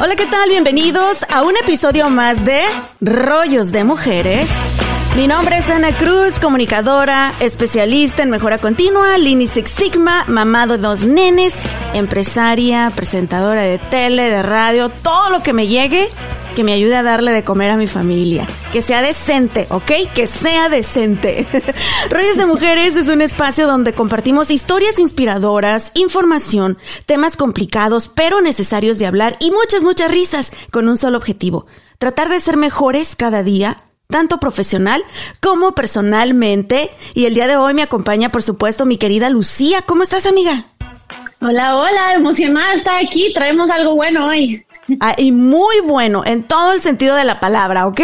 [0.00, 0.48] Hola, ¿qué tal?
[0.48, 2.60] Bienvenidos a un episodio más de
[3.00, 4.48] Rollos de Mujeres.
[5.16, 10.78] Mi nombre es Ana Cruz, comunicadora, especialista en mejora continua, Lean Six Sigma, mamá de
[10.78, 11.54] dos nenes,
[11.92, 16.08] empresaria, presentadora de tele, de radio, todo lo que me llegue
[16.54, 18.46] que me ayude a darle de comer a mi familia.
[18.72, 19.92] Que sea decente, ¿ok?
[20.14, 21.46] Que sea decente.
[22.10, 28.98] Rollos de Mujeres es un espacio donde compartimos historias inspiradoras, información, temas complicados pero necesarios
[28.98, 31.66] de hablar y muchas, muchas risas con un solo objetivo.
[31.98, 35.02] Tratar de ser mejores cada día tanto profesional
[35.40, 36.90] como personalmente.
[37.14, 39.82] Y el día de hoy me acompaña, por supuesto, mi querida Lucía.
[39.82, 40.66] ¿Cómo estás, amiga?
[41.40, 43.32] Hola, hola, emocionada estar aquí.
[43.34, 44.64] Traemos algo bueno hoy.
[45.00, 48.00] Ah, y muy bueno, en todo el sentido de la palabra, ¿ok?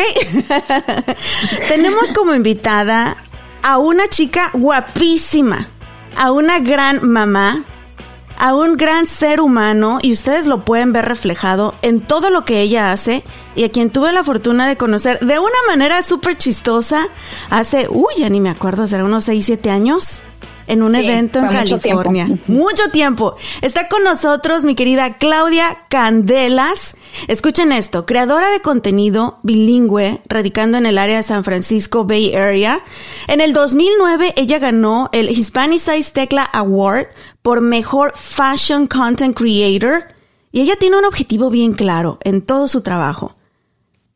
[1.68, 3.16] Tenemos como invitada
[3.62, 5.68] a una chica guapísima,
[6.16, 7.64] a una gran mamá,
[8.38, 12.62] a un gran ser humano, y ustedes lo pueden ver reflejado en todo lo que
[12.62, 13.22] ella hace,
[13.54, 17.08] y a quien tuve la fortuna de conocer de una manera súper chistosa
[17.50, 20.22] hace, uy, ya ni me acuerdo, será unos 6, 7 años
[20.70, 22.28] en un evento en California.
[22.46, 23.36] Mucho tiempo.
[23.60, 26.94] Está con nosotros mi querida Claudia Candelas.
[27.26, 32.80] Escuchen esto, creadora de contenido bilingüe, radicando en el área de San Francisco Bay Area.
[33.26, 37.08] En el 2009 ella ganó el Hispanicize Tecla Award
[37.42, 40.04] por Mejor Fashion Content Creator.
[40.52, 43.34] Y ella tiene un objetivo bien claro en todo su trabajo.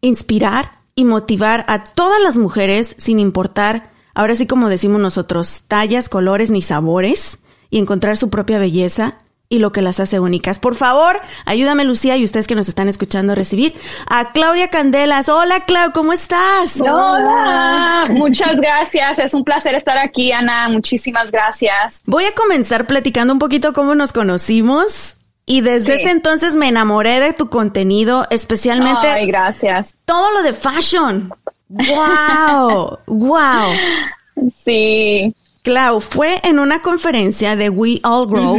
[0.00, 6.08] Inspirar y motivar a todas las mujeres sin importar ahora sí como decimos nosotros, tallas,
[6.08, 10.58] colores ni sabores y encontrar su propia belleza y lo que las hace únicas.
[10.58, 13.74] Por favor, ayúdame Lucía y ustedes que nos están escuchando a recibir
[14.08, 15.28] a Claudia Candelas.
[15.28, 16.80] Hola Clau, ¿cómo estás?
[16.80, 19.18] Hola, muchas gracias.
[19.18, 20.68] Es un placer estar aquí, Ana.
[20.68, 22.00] Muchísimas gracias.
[22.04, 25.16] Voy a comenzar platicando un poquito cómo nos conocimos.
[25.46, 29.06] Y desde ese entonces me enamoré de tu contenido, especialmente.
[29.06, 29.94] Ay, gracias.
[30.06, 31.30] Todo lo de fashion.
[31.68, 32.98] ¡Wow!
[33.06, 33.72] ¡Wow!
[34.64, 35.34] Sí.
[35.62, 38.58] Clau, fue en una conferencia de We All Grow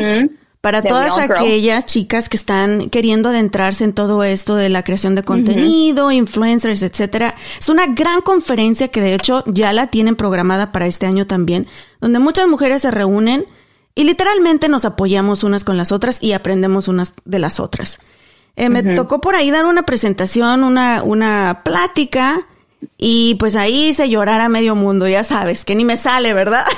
[0.66, 5.22] para todas aquellas chicas que están queriendo adentrarse en todo esto de la creación de
[5.22, 7.36] contenido, influencers, etcétera.
[7.60, 11.68] Es una gran conferencia que de hecho ya la tienen programada para este año también,
[12.02, 13.46] donde muchas mujeres se reúnen
[13.94, 18.00] y literalmente nos apoyamos unas con las otras y aprendemos unas de las otras.
[18.56, 22.48] Eh, me tocó por ahí dar una presentación, una, una plática
[22.98, 26.66] y pues ahí hice llorar a medio mundo, ya sabes, que ni me sale, ¿verdad?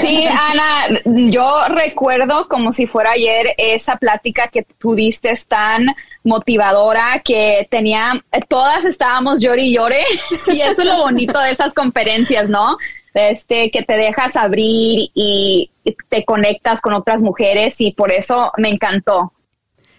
[0.00, 7.68] Sí, Ana, yo recuerdo como si fuera ayer esa plática que tuviste tan motivadora que
[7.70, 10.04] tenía, todas estábamos llore y llore
[10.46, 12.78] y eso es lo bonito de esas conferencias, ¿no?
[13.12, 15.70] Este, que te dejas abrir y
[16.08, 19.32] te conectas con otras mujeres y por eso me encantó.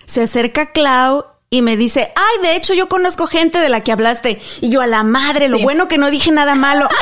[0.06, 3.94] Se acerca Clau y me dice, ay, de hecho yo conozco gente de la que
[3.94, 4.41] hablaste.
[4.62, 6.90] Y yo a la madre, lo bueno que no dije nada malo.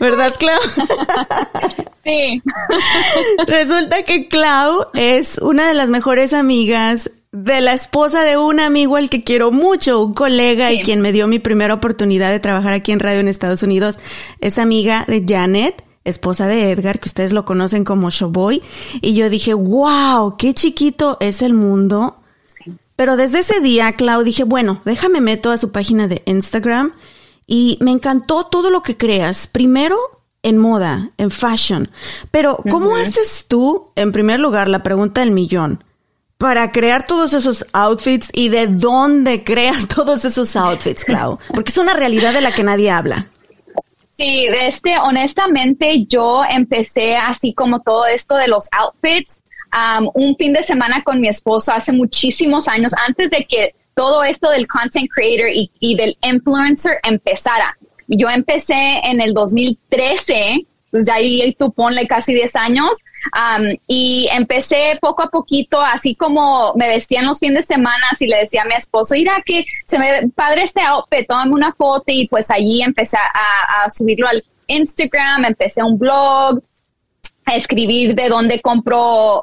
[0.00, 0.60] ¿Verdad, Clau?
[2.04, 2.40] sí.
[3.46, 8.94] Resulta que Clau es una de las mejores amigas de la esposa de un amigo
[8.96, 12.72] al que quiero mucho, un colega y quien me dio mi primera oportunidad de trabajar
[12.72, 13.98] aquí en radio en Estados Unidos.
[14.40, 18.62] Es amiga de Janet esposa de Edgar, que ustedes lo conocen como Showboy,
[19.00, 22.16] y yo dije, wow, qué chiquito es el mundo.
[22.96, 26.92] Pero desde ese día, Clau, dije, bueno, déjame meto a su página de Instagram
[27.46, 29.46] y me encantó todo lo que creas.
[29.46, 29.96] Primero,
[30.42, 31.90] en moda, en fashion.
[32.30, 35.84] Pero, ¿cómo haces tú, en primer lugar, la pregunta del millón?
[36.38, 41.38] Para crear todos esos outfits y de dónde creas todos esos outfits, Clau.
[41.54, 43.28] Porque es una realidad de la que nadie habla.
[44.18, 49.38] Sí, este, honestamente yo empecé así como todo esto de los outfits
[49.72, 54.24] um, un fin de semana con mi esposo hace muchísimos años, antes de que todo
[54.24, 57.78] esto del content creator y, y del influencer empezara.
[58.08, 62.98] Yo empecé en el 2013 pues ya ahí tú ponle casi 10 años.
[63.86, 68.26] y empecé poco a poquito, así como me vestía en los fines de semana y
[68.26, 72.04] le decía a mi esposo, mira que se me padre este outfit, tómame una foto
[72.08, 76.60] y pues allí empecé a, subirlo al Instagram, empecé un blog,
[77.44, 79.42] a escribir de dónde compro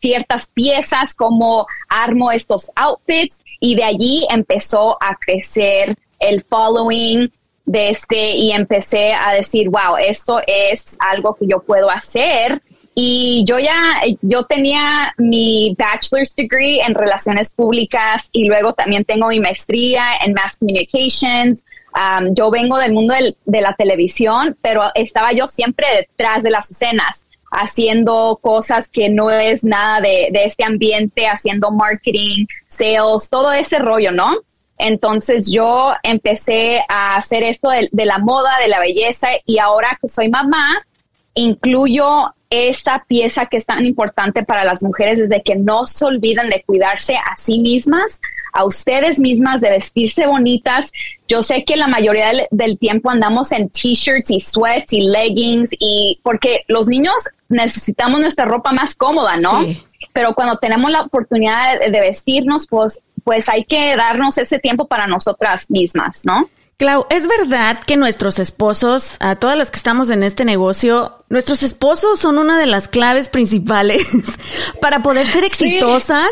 [0.00, 7.30] ciertas piezas, cómo armo estos outfits y de allí empezó a crecer el following
[7.64, 12.60] de este y empecé a decir, wow, esto es algo que yo puedo hacer.
[12.94, 19.28] Y yo ya, yo tenía mi bachelor's degree en relaciones públicas y luego también tengo
[19.28, 21.62] mi maestría en mass communications.
[21.94, 23.14] Um, yo vengo del mundo
[23.44, 29.30] de la televisión, pero estaba yo siempre detrás de las escenas, haciendo cosas que no
[29.30, 34.36] es nada de, de este ambiente, haciendo marketing, sales, todo ese rollo, ¿no?
[34.78, 40.08] Entonces yo empecé a hacer esto de, la moda, de la belleza y ahora que
[40.08, 40.86] soy mamá,
[41.34, 46.50] incluyo esa pieza que es tan importante para las mujeres desde que no se olviden
[46.50, 48.20] de cuidarse a sí mismas,
[48.52, 50.92] a ustedes mismas, de vestirse bonitas.
[51.26, 56.20] Yo sé que la mayoría del, tiempo andamos en t-shirts y sweats y leggings y
[56.22, 57.14] porque los niños
[57.48, 59.64] necesitamos nuestra ropa más cómoda, ¿no?
[60.12, 65.06] Pero cuando tenemos la oportunidad de vestirnos, pues pues hay que darnos ese tiempo para
[65.06, 66.48] nosotras mismas, ¿no?
[66.76, 71.62] Clau, ¿es verdad que nuestros esposos, a todas las que estamos en este negocio, nuestros
[71.62, 74.06] esposos son una de las claves principales
[74.80, 76.30] para poder ser exitosas?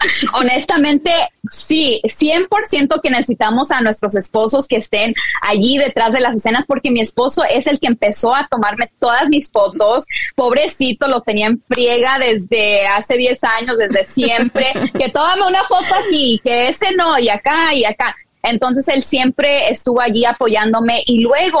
[0.32, 1.12] Honestamente,
[1.50, 6.90] sí, 100% que necesitamos a nuestros esposos que estén allí detrás de las escenas, porque
[6.90, 10.04] mi esposo es el que empezó a tomarme todas mis fotos.
[10.34, 15.94] Pobrecito, lo tenía en friega desde hace 10 años, desde siempre, que tómame una foto
[16.06, 18.16] aquí, que ese no, y acá, y acá.
[18.42, 21.60] Entonces él siempre estuvo allí apoyándome y luego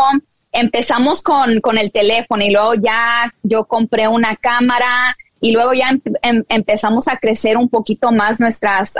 [0.52, 5.90] empezamos con, con el teléfono y luego ya yo compré una cámara y luego ya
[5.90, 8.94] em, em, empezamos a crecer un poquito más nuestras...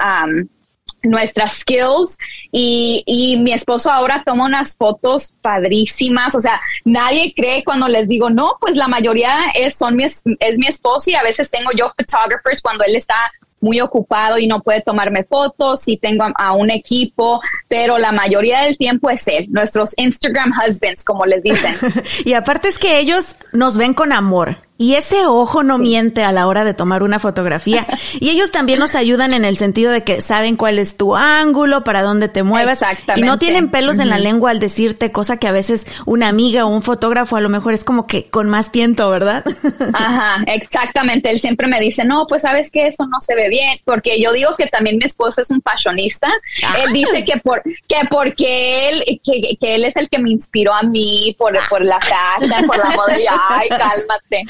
[1.01, 2.19] nuestras skills
[2.51, 8.09] y, y, mi esposo ahora toma unas fotos padrísimas, o sea, nadie cree cuando les
[8.09, 11.71] digo, no, pues la mayoría es, son mi, es mi esposo y a veces tengo
[11.77, 16.53] yo photographers cuando él está muy ocupado y no puede tomarme fotos, y tengo a,
[16.53, 21.75] un equipo, pero la mayoría del tiempo es él, nuestros Instagram husbands, como les dicen.
[22.25, 24.68] y aparte es que ellos nos ven con amor.
[24.81, 27.87] Y ese ojo no miente a la hora de tomar una fotografía.
[28.21, 31.85] Y ellos también nos ayudan en el sentido de que saben cuál es tu ángulo,
[31.85, 32.79] para dónde te mueves.
[33.17, 36.65] Y no tienen pelos en la lengua al decirte, cosa que a veces una amiga
[36.65, 39.45] o un fotógrafo a lo mejor es como que con más tiento, ¿verdad?
[39.95, 41.31] Ajá, exactamente.
[41.31, 43.79] Él siempre me dice, no, pues sabes que eso no se ve bien.
[43.85, 46.29] Porque yo digo que también mi esposo es un fashionista.
[46.85, 50.75] Él dice que por que porque él, que, que, él es el que me inspiró
[50.75, 53.21] a mí por, por la fashion, por la moda.
[53.21, 54.45] Y, ay, cálmate.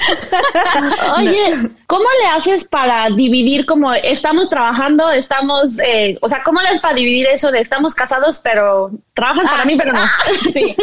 [1.17, 6.67] Oye, ¿cómo le haces para dividir como estamos trabajando, estamos, eh, o sea, ¿cómo le
[6.67, 9.99] haces para dividir eso de estamos casados, pero trabajas para mí, pero no?
[9.99, 10.23] Ah,
[10.53, 10.75] sí.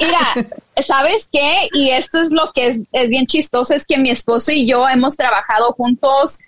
[0.00, 0.46] Mira,
[0.82, 1.68] ¿sabes qué?
[1.72, 5.16] Y esto es lo que es, bien chistoso, es que mi esposo y yo hemos
[5.16, 6.38] trabajado juntos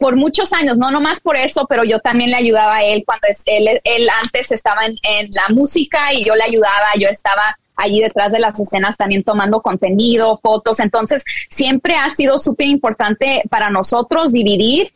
[0.00, 3.28] por muchos años, no nomás por eso, pero yo también le ayudaba a él cuando
[3.46, 8.00] él, él antes estaba en, en, la música y yo le ayudaba, yo estaba allí
[8.00, 10.80] detrás de las escenas también tomando contenido, fotos.
[10.80, 14.92] Entonces, siempre ha sido súper importante para nosotros dividir.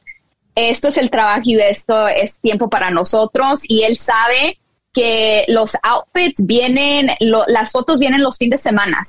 [0.55, 3.61] Esto es el trabajo y esto es tiempo para nosotros.
[3.69, 4.59] Y él sabe
[4.93, 9.03] que los outfits vienen, las fotos vienen los fines de semana.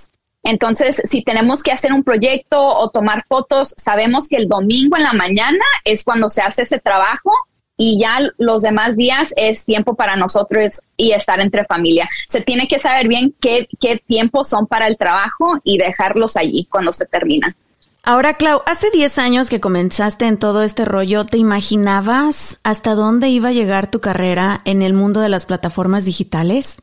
[0.44, 5.04] Entonces, si tenemos que hacer un proyecto o tomar fotos, sabemos que el domingo en
[5.04, 7.32] la mañana es cuando se hace ese trabajo
[7.82, 12.10] y ya los demás días es tiempo para nosotros y estar entre familia.
[12.28, 16.68] Se tiene que saber bien qué, qué tiempos son para el trabajo y dejarlos allí
[16.70, 17.56] cuando se termina.
[18.04, 23.30] Ahora, Clau, hace 10 años que comenzaste en todo este rollo, ¿te imaginabas hasta dónde
[23.30, 26.82] iba a llegar tu carrera en el mundo de las plataformas digitales?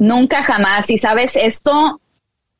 [0.00, 0.90] Nunca jamás.
[0.90, 2.00] Y sabes, esto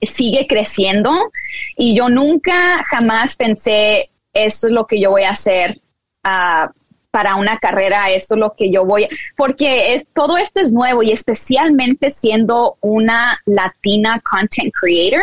[0.00, 1.32] sigue creciendo
[1.76, 5.80] y yo nunca jamás pensé, esto es lo que yo voy a hacer.
[6.25, 6.70] Uh,
[7.16, 9.08] para una carrera, esto es lo que yo voy,
[9.38, 15.23] porque es, todo esto es nuevo y especialmente siendo una latina content creator,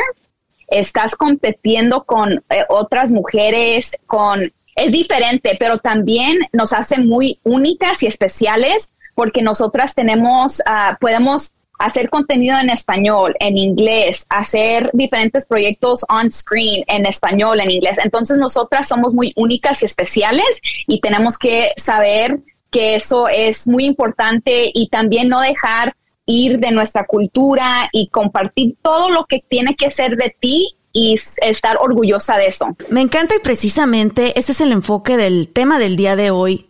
[0.69, 8.01] estás compitiendo con eh, otras mujeres, con, es diferente, pero también nos hace muy únicas
[8.01, 15.45] y especiales porque nosotras tenemos, uh, podemos hacer contenido en español, en inglés, hacer diferentes
[15.47, 17.97] proyectos on screen en español, en inglés.
[18.03, 22.39] Entonces nosotras somos muy únicas y especiales y tenemos que saber
[22.71, 28.75] que eso es muy importante y también no dejar ir de nuestra cultura y compartir
[28.81, 32.67] todo lo que tiene que ser de ti y estar orgullosa de eso.
[32.89, 36.69] Me encanta y precisamente ese es el enfoque del tema del día de hoy.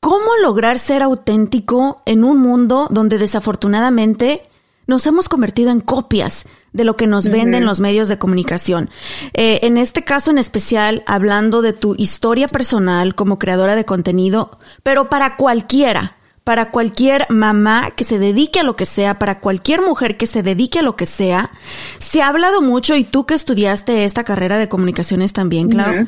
[0.00, 4.42] ¿Cómo lograr ser auténtico en un mundo donde desafortunadamente
[4.86, 8.90] nos hemos convertido en copias de lo que nos venden los medios de comunicación?
[9.32, 14.58] Eh, en este caso en especial, hablando de tu historia personal como creadora de contenido,
[14.82, 19.80] pero para cualquiera, para cualquier mamá que se dedique a lo que sea, para cualquier
[19.82, 21.50] mujer que se dedique a lo que sea.
[21.98, 26.06] Se ha hablado mucho, y tú que estudiaste esta carrera de comunicaciones también, Clau,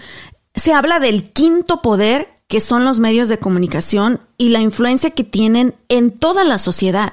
[0.54, 5.22] se habla del quinto poder que son los medios de comunicación y la influencia que
[5.22, 7.12] tienen en toda la sociedad.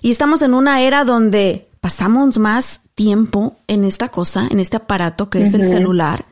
[0.00, 5.30] Y estamos en una era donde pasamos más tiempo en esta cosa, en este aparato
[5.30, 6.24] que es el celular,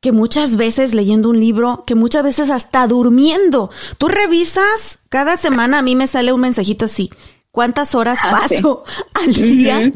[0.00, 3.70] que muchas veces leyendo un libro, que muchas veces hasta durmiendo.
[3.98, 7.10] Tú revisas, cada semana a mí me sale un mensajito así,
[7.52, 8.84] ¿cuántas horas ah, paso
[9.14, 9.92] al día?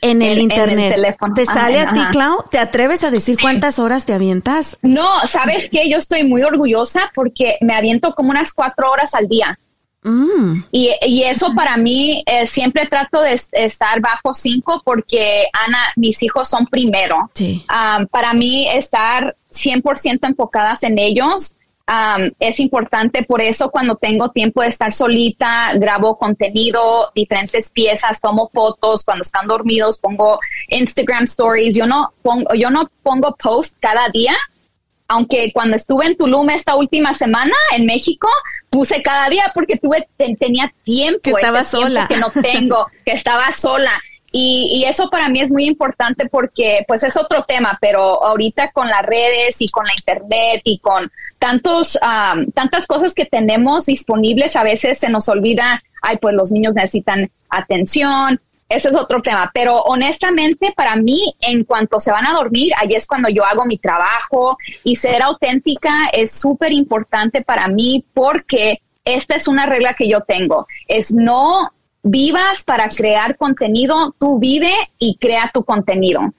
[0.00, 0.94] En el internet.
[0.94, 1.34] teléfono.
[1.34, 2.44] ¿Te sale a ti, Clau?
[2.50, 4.78] ¿Te atreves a decir cuántas horas te avientas?
[4.82, 5.88] No, ¿sabes qué?
[5.90, 9.58] Yo estoy muy orgullosa porque me aviento como unas cuatro horas al día.
[10.02, 10.62] Mm.
[10.70, 16.22] Y, y, eso para mí, eh, siempre trato de estar bajo cinco porque, Ana, mis
[16.22, 17.30] hijos son primero.
[18.10, 21.54] para mí, estar 100% enfocadas en ellos
[22.38, 23.22] es importante.
[23.22, 29.04] Por eso, cuando tengo tiempo de estar solita, grabo contenido, diferentes piezas, tomo fotos.
[29.04, 31.76] Cuando están dormidos, pongo Instagram stories.
[31.76, 34.36] Yo no pongo, yo no pongo post cada día
[35.08, 38.28] aunque cuando estuve en Tulum esta última semana en México,
[38.68, 40.06] puse cada día porque tuve,
[40.38, 41.20] tenía tiempo.
[41.22, 42.06] Que estaba sola.
[42.06, 43.92] que no tengo, que estaba sola.
[44.30, 48.72] Y, y, eso para mí es muy importante porque pues es otro tema, pero ahorita
[48.72, 51.98] con las redes y con la internet y con tantos,
[52.54, 57.30] tantas cosas que tenemos disponibles, a veces se nos olvida, ay, pues los niños necesitan
[57.48, 62.72] atención, ese es otro tema, pero honestamente para mí, en cuanto se van a dormir,
[62.76, 64.58] ahí es cuando yo hago mi trabajo.
[64.84, 70.20] Y ser auténtica es súper importante para mí porque esta es una regla que yo
[70.20, 76.32] tengo, es no vivas para crear contenido, tú vive y crea tu contenido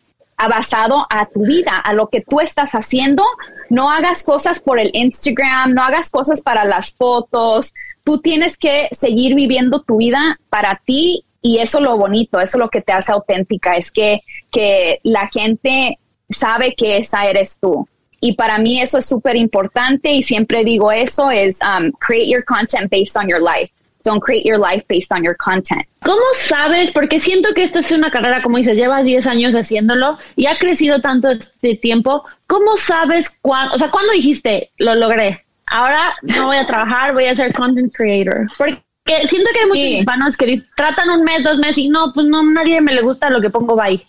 [0.48, 3.24] basado a tu vida, a lo que tú estás haciendo.
[3.70, 7.74] No hagas cosas por el Instagram, no hagas cosas para las fotos.
[8.04, 12.58] Tú tienes que seguir viviendo tu vida para ti y eso es lo bonito, eso
[12.58, 16.00] es lo que te hace auténtica, es que, que la gente
[16.30, 17.88] sabe que esa eres tú.
[18.22, 22.44] Y para mí eso es súper importante y siempre digo eso, es um, create your
[22.44, 23.74] content based on your life.
[24.03, 25.84] Don't create your life based on your content.
[26.01, 26.91] ¿Cómo sabes?
[26.91, 30.58] Porque siento que esta es una carrera, como dices, llevas 10 años haciéndolo y ha
[30.58, 32.24] crecido tanto este tiempo.
[32.48, 35.46] ¿Cómo sabes cuándo, o sea, cuándo dijiste, lo logré?
[35.65, 38.48] Ahora no voy a trabajar, voy a ser content creator.
[38.58, 38.82] Porque
[39.27, 42.41] siento que hay muchos hispanos que tratan un mes, dos meses y no, pues no,
[42.41, 44.01] nadie me le gusta lo que pongo bye.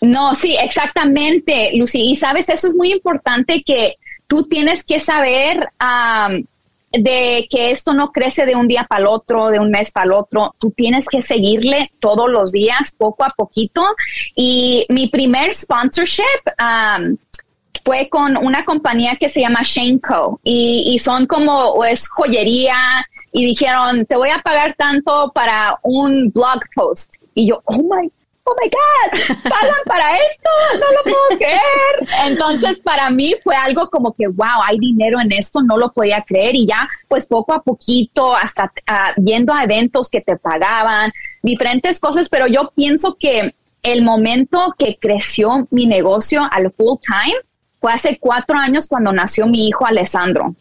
[0.00, 2.10] No, sí, exactamente, Lucy.
[2.10, 5.68] Y sabes, eso es muy importante que tú tienes que saber
[6.92, 10.06] de que esto no crece de un día para el otro, de un mes para
[10.06, 10.54] el otro.
[10.58, 13.84] Tú tienes que seguirle todos los días, poco a poquito.
[14.34, 16.22] Y mi primer sponsorship
[17.84, 20.40] fue con una compañía que se llama Shane Co.
[20.44, 22.76] Y, y son como, es joyería,
[23.32, 27.14] y dijeron, te voy a pagar tanto para un blog post.
[27.34, 28.10] Y yo, oh my,
[28.48, 30.50] oh my God, pagan para esto,
[30.80, 32.26] no lo puedo creer.
[32.26, 36.22] Entonces, para mí fue algo como que, wow, hay dinero en esto, no lo podía
[36.22, 36.54] creer.
[36.54, 41.12] Y ya, pues poco a poquito, hasta uh, a eventos que te pagaban,
[41.42, 47.36] diferentes cosas, pero yo pienso que el momento que creció mi negocio al full time
[47.80, 50.54] fue hace cuatro años cuando nació mi hijo Alessandro.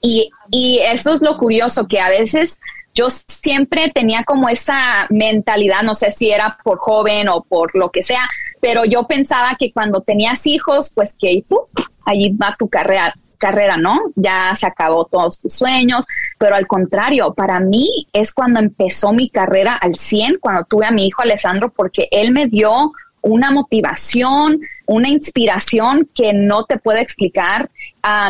[0.00, 2.60] Y, y eso es lo curioso, que a veces
[2.98, 7.90] yo siempre tenía como esa mentalidad, no sé si era por joven o por lo
[7.90, 8.28] que sea,
[8.60, 11.60] pero yo pensaba que cuando tenías hijos, pues que uh,
[12.04, 14.00] allí va tu carrera, carrera, ¿no?
[14.16, 16.06] Ya se acabó todos tus sueños,
[16.38, 20.90] pero al contrario, para mí es cuando empezó mi carrera al 100, cuando tuve a
[20.90, 26.98] mi hijo Alessandro, porque él me dio una motivación, una inspiración que no te puedo
[26.98, 27.70] explicar.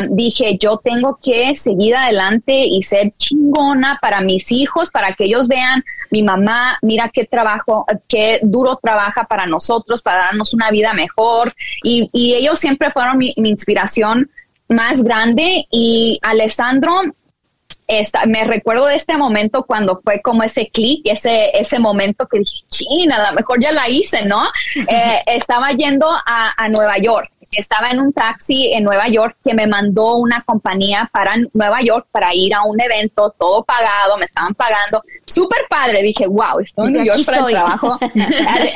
[0.09, 5.47] dije, yo tengo que seguir adelante y ser chingona para mis hijos, para que ellos
[5.47, 10.93] vean, mi mamá, mira qué trabajo, qué duro trabaja para nosotros, para darnos una vida
[10.93, 11.55] mejor.
[11.83, 14.29] Y, ellos siempre fueron mi, mi inspiración
[14.67, 15.65] más grande.
[15.71, 17.01] Y Alessandro
[18.27, 22.63] me recuerdo de este momento cuando fue como ese clic, ese, ese momento que dije,
[22.69, 24.43] china, a lo mejor ya la hice, ¿no?
[24.89, 29.65] Eh, estaba yendo a, Nueva York estaba en un taxi en Nueva York que me
[29.65, 34.53] mandó una compañía para Nueva York para ir a un evento, todo pagado, me estaban
[34.53, 35.03] pagando.
[35.25, 36.03] Súper padre.
[36.03, 37.99] Dije, wow, estoy en New York para el trabajo.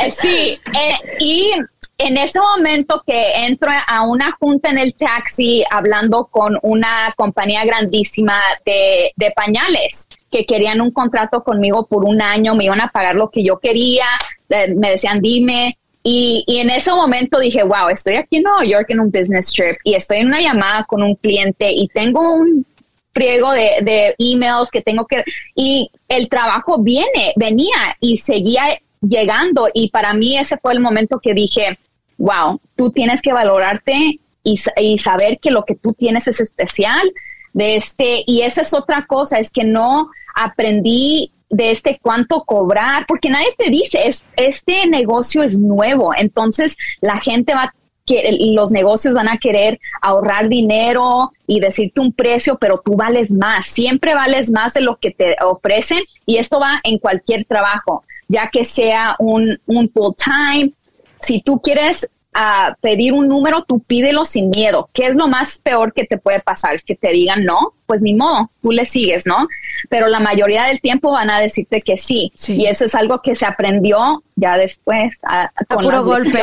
[0.03, 1.51] Eh, sí, eh, y
[1.97, 7.63] en ese momento que entro a una junta en el taxi hablando con una compañía
[7.65, 12.89] grandísima de, de, pañales que querían un contrato conmigo por un año, me iban a
[12.89, 14.05] pagar lo que yo quería,
[14.49, 15.77] me decían dime.
[16.05, 19.53] Y, y en ese momento dije, wow, estoy aquí en Nueva York en un business
[19.53, 22.65] trip y estoy en una llamada con un cliente y tengo un
[23.13, 25.23] friego de, de emails que tengo que...
[25.55, 28.63] Y el trabajo viene, venía y seguía
[29.07, 29.67] llegando.
[29.73, 31.77] Y para mí ese fue el momento que dije,
[32.17, 37.13] wow, tú tienes que valorarte y, y, saber que lo que tú tienes es especial
[37.53, 43.05] de este y esa es otra cosa, es que no aprendí de este cuánto cobrar,
[43.07, 47.73] porque nadie te dice, es, este negocio es nuevo, entonces la gente va
[48.05, 53.31] que los negocios van a querer ahorrar dinero y decirte un precio, pero tú vales
[53.31, 58.03] más, siempre vales más de lo que te ofrecen y esto va en cualquier trabajo,
[58.33, 60.73] ya que sea un, un full time.
[61.19, 64.89] Si tú quieres a pedir un número, tú pídelo sin miedo.
[64.91, 66.75] ¿Qué es lo más peor que te puede pasar?
[66.75, 69.47] Es que te digan no, pues ni modo, tú le sigues, ¿no?
[69.89, 72.33] Pero la mayoría del tiempo van a decirte que sí.
[72.47, 75.19] Y eso es algo que se aprendió ya después.
[75.23, 76.41] A, puro golpe.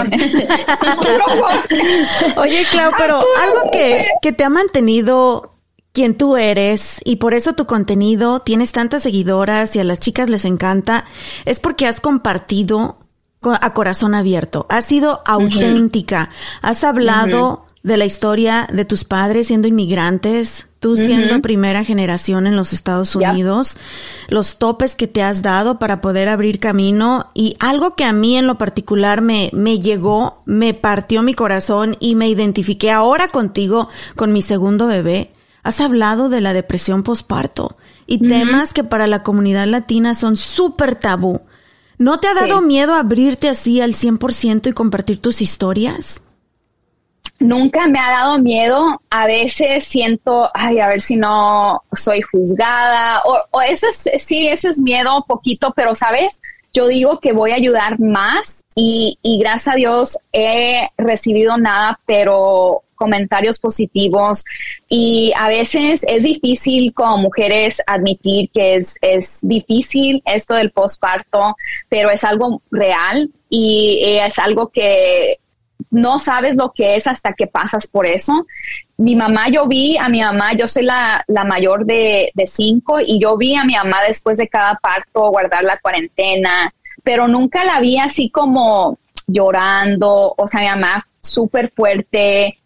[2.37, 5.50] Oye, Clau, pero algo que, que te ha mantenido
[5.93, 10.31] quien tú eres y por eso tu contenido tienes tantas seguidoras y a las chicas
[10.31, 11.05] les encanta,
[11.45, 12.99] es porque has compartido
[13.43, 16.31] a corazón abierto, has sido auténtica,
[16.63, 22.55] has hablado de la historia de tus padres siendo inmigrantes, tú siendo primera generación en
[22.55, 23.79] los Estados Unidos,
[24.29, 28.37] los topes que te has dado para poder abrir camino y algo que a mí
[28.37, 33.89] en lo particular me, me llegó, me partió mi corazón y me identifiqué ahora contigo
[34.15, 35.33] con mi segundo bebé.
[35.63, 37.77] Has hablado de la depresión posparto
[38.07, 41.43] y temas que para la comunidad latina son súper tabú.
[41.99, 46.23] ¿No te ha dado miedo abrirte así al 100% y compartir tus historias?
[47.39, 49.03] Nunca me ha dado miedo.
[49.11, 53.23] A veces siento, ay, a ver si no soy juzgada.
[53.25, 56.41] O, eso es, sí, eso es miedo poquito, pero sabes,
[56.73, 62.01] yo digo que voy a ayudar más y, y gracias a Dios he recibido nada,
[62.07, 64.45] pero comentarios positivos
[64.87, 71.57] y a veces es difícil como mujeres admitir que es, es difícil esto del posparto,
[71.89, 75.39] pero es algo real y es algo que
[75.91, 78.47] no sabes lo que es hasta que pasas por eso.
[78.99, 83.01] Mi mamá, yo vi a mi mamá, yo soy la, la mayor de, de, cinco
[83.01, 87.65] y yo vi a mi mamá después de cada parto guardar la cuarentena, pero nunca
[87.65, 92.60] la vi así como llorando, o sea, mi mamá súper fuerte,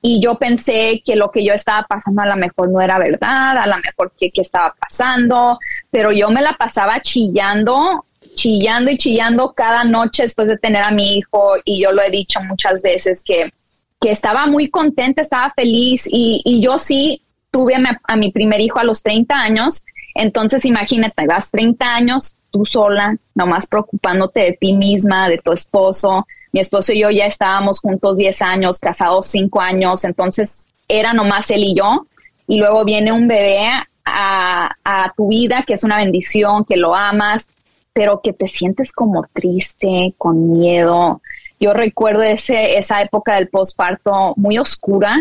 [0.00, 3.56] y yo pensé que lo que yo estaba pasando a lo mejor no era verdad,
[3.56, 5.58] a lo mejor que, estaba pasando,
[5.90, 10.90] pero yo me la pasaba chillando, chillando y chillando cada noche después de tener a
[10.90, 13.52] mi hijo y yo lo he dicho muchas veces que,
[14.00, 18.60] que estaba muy contenta, estaba feliz y, y yo sí tuve a, a mi primer
[18.60, 24.52] hijo a los 30 años, entonces imagínate, vas 30 años tú sola, nomás preocupándote de
[24.52, 29.26] ti misma, de tu esposo, mi esposo y yo ya estábamos juntos 10 años, casados
[29.26, 32.06] 5 años, entonces era nomás él y yo.
[32.46, 33.66] Y luego viene un bebé
[34.04, 37.48] a, tu vida, que es una bendición, que lo amas,
[37.92, 41.22] pero que te sientes como triste, con miedo.
[41.60, 45.18] Yo recuerdo ese, esa época del posparto muy oscura,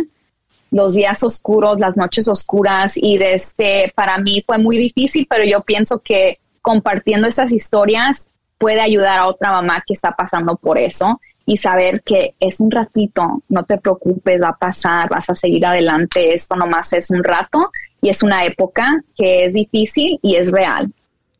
[0.72, 5.44] los días oscuros, las noches oscuras y desde este, para mí fue muy difícil, pero
[5.44, 8.31] yo pienso que compartiendo esas historias
[8.62, 12.70] puede ayudar a otra mamá que está pasando por eso y saber que es un
[12.70, 17.24] ratito, no te preocupes, va a pasar, vas a seguir adelante, esto nomás es un
[17.24, 17.72] rato
[18.04, 20.94] y es una época que es difícil y es real.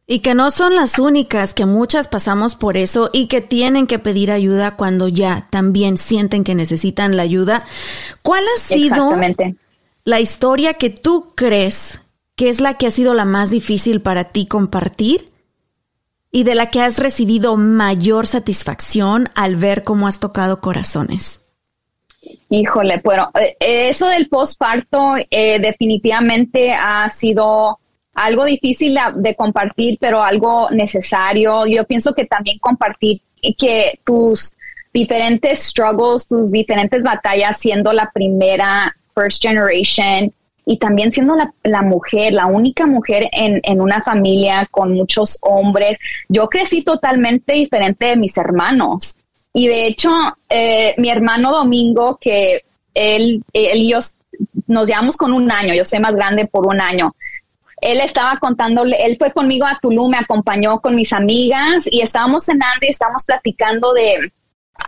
[0.08, 4.00] Y que no son las únicas, que muchas pasamos por eso y que tienen que
[4.00, 7.66] pedir ayuda cuando ya también sienten que necesitan la ayuda.
[8.24, 9.12] ¿Cuál ha sido
[10.06, 12.00] la historia que tú crees
[12.36, 15.32] que es la que ha sido la más difícil para ti compartir
[16.32, 21.42] y de la que has recibido mayor satisfacción al ver cómo has tocado corazones?
[22.50, 27.80] Híjole, bueno, eh, eso del postparto eh, definitivamente ha sido
[28.14, 31.66] algo difícil de, compartir, pero algo necesario.
[31.66, 33.22] Yo pienso que también compartir
[33.58, 34.54] que tus
[34.94, 40.34] diferentes struggles, tus diferentes batallas siendo la primera first generation
[40.66, 45.98] y también siendo la, mujer, la única mujer en, en, una familia con muchos hombres,
[46.30, 49.18] yo crecí totalmente diferente de mis hermanos.
[49.54, 50.10] Y de hecho,
[50.50, 54.00] eh, mi hermano Domingo, que él, él y yo
[54.68, 57.16] nos llevamos con un año, yo soy más grande por un año.
[57.82, 62.46] Él estaba contándole, él fue conmigo a Tulum, me acompañó con mis amigas y estábamos
[62.46, 64.32] cenando y estábamos platicando de,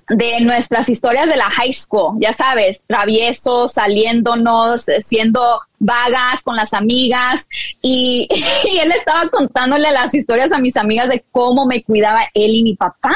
[0.10, 6.74] de nuestras historias de la high school, ya sabes, traviesos, saliéndonos, siendo vagas con las
[6.74, 7.48] amigas
[7.82, 8.28] y,
[8.66, 12.64] y, él estaba contándole las historias a mis amigas de cómo me cuidaba él y
[12.64, 13.16] mi papá.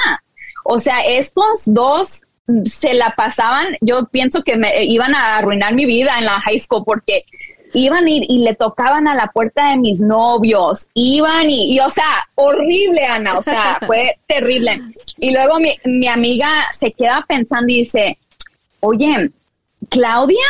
[0.64, 2.22] O sea, estos dos
[2.64, 6.60] se la pasaban, yo pienso que me iban a arruinar mi vida en la high
[6.60, 7.26] school porque
[7.78, 11.90] iban y, y le tocaban a la puerta de mis novios, iban y, y, o
[11.90, 14.82] sea, horrible, Ana, o sea, fue terrible.
[15.18, 18.18] Y luego mi, mi amiga se queda pensando y dice,
[18.80, 19.32] oye,
[19.90, 20.48] Claudia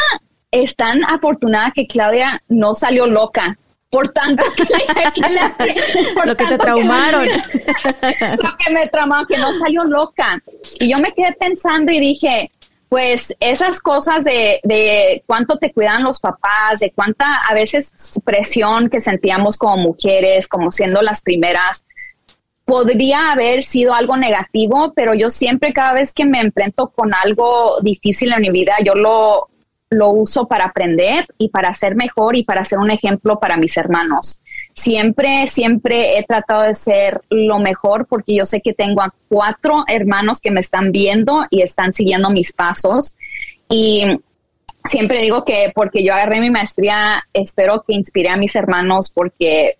[0.51, 3.57] es tan afortunada que Claudia no salió loca.
[3.89, 5.75] Por tanto, que, que le hace,
[6.13, 7.23] por lo que te traumaron.
[7.23, 10.41] Que lo que me traumaron, que no salió loca.
[10.81, 12.51] Y yo me quedé pensando y dije,
[12.89, 17.91] pues esas cosas de, de, cuánto te cuidan los papás, de cuánta a veces
[18.23, 21.83] presión que sentíamos como mujeres, como siendo las primeras,
[22.63, 27.79] podría haber sido algo negativo, pero yo siempre cada vez que me enfrento con algo
[27.81, 29.47] difícil en mi vida, yo lo,
[29.89, 33.77] lo uso para aprender y para ser mejor y para ser un ejemplo para mis
[33.77, 34.41] hermanos.
[34.77, 39.83] Siempre, siempre he tratado de ser lo mejor porque yo sé que tengo a cuatro
[39.87, 43.15] hermanos que me están viendo y están siguiendo mis pasos.
[43.69, 44.05] Y
[44.85, 49.79] siempre digo que porque yo agarré mi maestría, espero que inspire a mis hermanos porque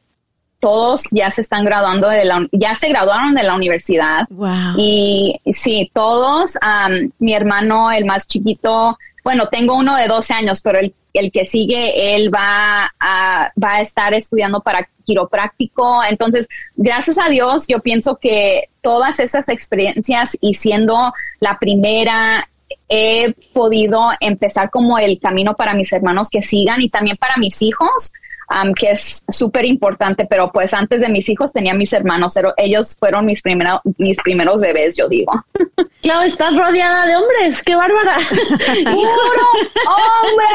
[0.60, 4.26] todos ya se están graduando de la, ya se graduaron de la universidad.
[4.32, 4.74] Wow.
[4.78, 10.62] Y sí, todos, um, mi hermano, el más chiquito, bueno, tengo uno de 12 años,
[10.64, 13.52] pero el, el que sigue, él va a,
[13.82, 16.04] estar estudiando para quiropráctico.
[16.04, 22.50] Entonces, gracias a Dios, yo pienso que todas esas experiencias y siendo la primera,
[22.90, 27.62] he podido empezar como el camino para mis hermanos que sigan y también para mis
[27.62, 28.14] hijos
[28.50, 32.54] um, que es súper importante, pero pues antes de mis hijos tenía mis hermanos, pero
[32.58, 35.32] ellos fueron mis, primero, mis primeros bebés, yo digo.
[36.00, 38.16] Claro, estás rodeada de hombres, qué bárbara.
[38.86, 39.48] ¡Puro
[39.90, 40.46] hombre!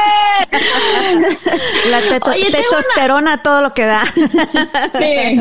[1.91, 3.43] La teto Oye, testosterona, una...
[3.43, 4.03] todo lo que da.
[4.05, 5.39] Sí.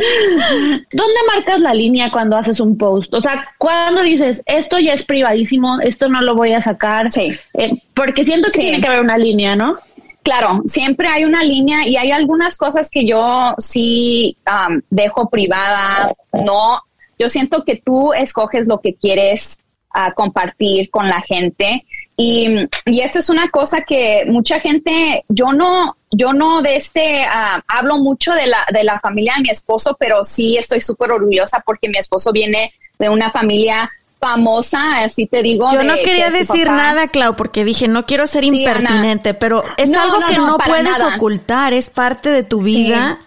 [0.92, 3.14] ¿Dónde marcas la línea cuando haces un post?
[3.14, 7.10] O sea, cuando dices, esto ya es privadísimo, esto no lo voy a sacar.
[7.10, 7.32] Sí.
[7.54, 8.60] Eh, porque siento que sí.
[8.60, 9.78] tiene que haber una línea, ¿no?
[10.22, 16.12] Claro, siempre hay una línea y hay algunas cosas que yo sí um, dejo privadas.
[16.32, 16.80] No,
[17.18, 19.58] yo siento que tú escoges lo que quieres
[19.96, 21.84] uh, compartir con la gente
[22.16, 27.22] y, y eso es una cosa que mucha gente, yo no, yo no de este
[27.22, 31.10] uh, hablo mucho de la de la familia de mi esposo, pero sí estoy súper
[31.10, 33.90] orgullosa porque mi esposo viene de una familia
[34.22, 35.68] famosa, así te digo.
[35.72, 36.76] Yo no quería de decir papá...
[36.76, 39.38] nada, Clau, porque dije, no quiero ser sí, impertinente, Ana.
[39.40, 41.16] pero es no, algo no, que no, no puedes nada.
[41.16, 43.18] ocultar, es parte de tu vida.
[43.20, 43.26] Sí.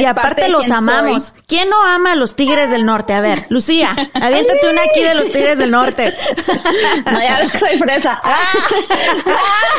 [0.00, 1.24] Y aparte los amamos.
[1.24, 1.42] Soy.
[1.46, 3.14] ¿Quién no ama a los Tigres del Norte?
[3.14, 6.14] A ver, Lucía, aviéntate una aquí de los Tigres del Norte.
[7.12, 8.20] No, ya ves que soy fresa.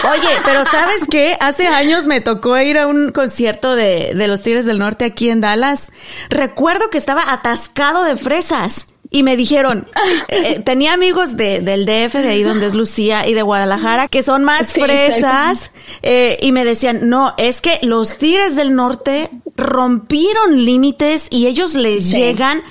[0.09, 1.37] Oye, pero ¿sabes qué?
[1.39, 5.29] Hace años me tocó ir a un concierto de, de los Tigres del Norte aquí
[5.29, 5.91] en Dallas.
[6.29, 9.87] Recuerdo que estaba atascado de fresas y me dijeron,
[10.27, 14.23] eh, tenía amigos de, del DF, de ahí donde es Lucía, y de Guadalajara, que
[14.23, 19.29] son más sí, fresas, eh, y me decían, no, es que los Tigres del Norte
[19.55, 22.17] rompieron límites y ellos les sí.
[22.17, 22.61] llegan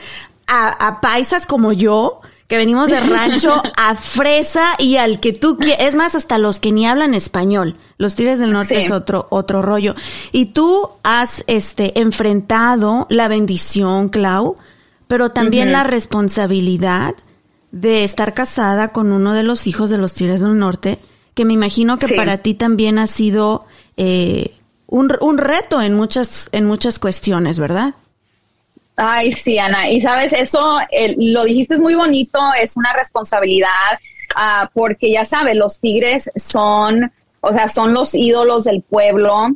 [0.46, 5.57] a, a paisas como yo, que venimos de rancho a fresa y al que tú
[5.57, 7.78] quieres, es más, hasta los que ni hablan español.
[7.96, 8.83] Los Tigres del Norte sí.
[8.83, 9.94] es otro, otro rollo.
[10.30, 14.57] Y tú has, este, enfrentado la bendición, Clau,
[15.06, 15.74] pero también uh -huh.
[15.74, 17.14] la responsabilidad
[17.70, 20.98] de estar casada con uno de los hijos de los Tigres del Norte,
[21.34, 22.14] que me imagino que sí.
[22.14, 24.54] para ti también ha sido eh,
[24.86, 27.94] un, un, reto en muchas, en muchas cuestiones, ¿verdad?
[28.96, 29.90] Ay, sí, Ana.
[29.90, 33.98] Y sabes, eso eh, lo dijiste es muy bonito, es una responsabilidad,
[34.36, 39.48] uh, porque ya sabes, los tigres son, o sea, son los ídolos del pueblo.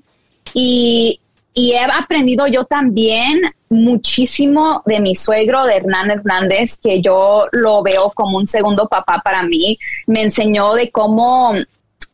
[0.54, 1.20] Y,
[1.54, 7.83] y he aprendido yo también muchísimo de mi suegro, de Hernán Hernández, que yo lo
[7.83, 9.78] veo como un segundo papá para mí.
[10.07, 11.52] Me enseñó de cómo,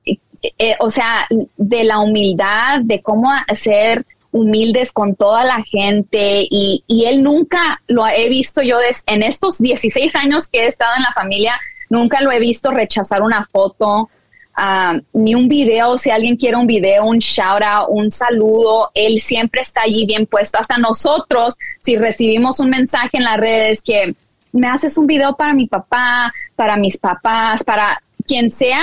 [0.05, 6.83] eh, o sea, de la humildad, de cómo ser humildes con toda la gente y,
[6.89, 11.05] y él nunca lo he visto yo en estos 16 años que he estado en
[11.05, 14.11] la familia, nunca lo he visto rechazar una foto,
[14.57, 19.21] Uh, ni un video, si alguien quiere un video, un shout out, un saludo, él
[19.21, 20.59] siempre está allí bien puesto.
[20.59, 24.15] Hasta nosotros, si recibimos un mensaje en las redes que
[24.53, 28.81] me haces un video para mi papá, para mis papás, para quien sea,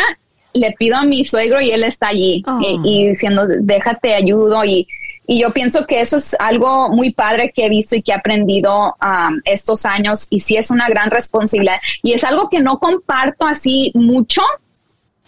[0.53, 2.60] le pido a mi suegro y él está allí Oh.
[2.62, 4.86] y, y diciendo, déjate ayudo y,
[5.25, 8.15] y yo pienso que eso es algo muy padre que he visto y que he
[8.15, 12.77] aprendido um, estos años y sí es una gran responsabilidad y es algo que no
[12.79, 14.41] comparto así mucho.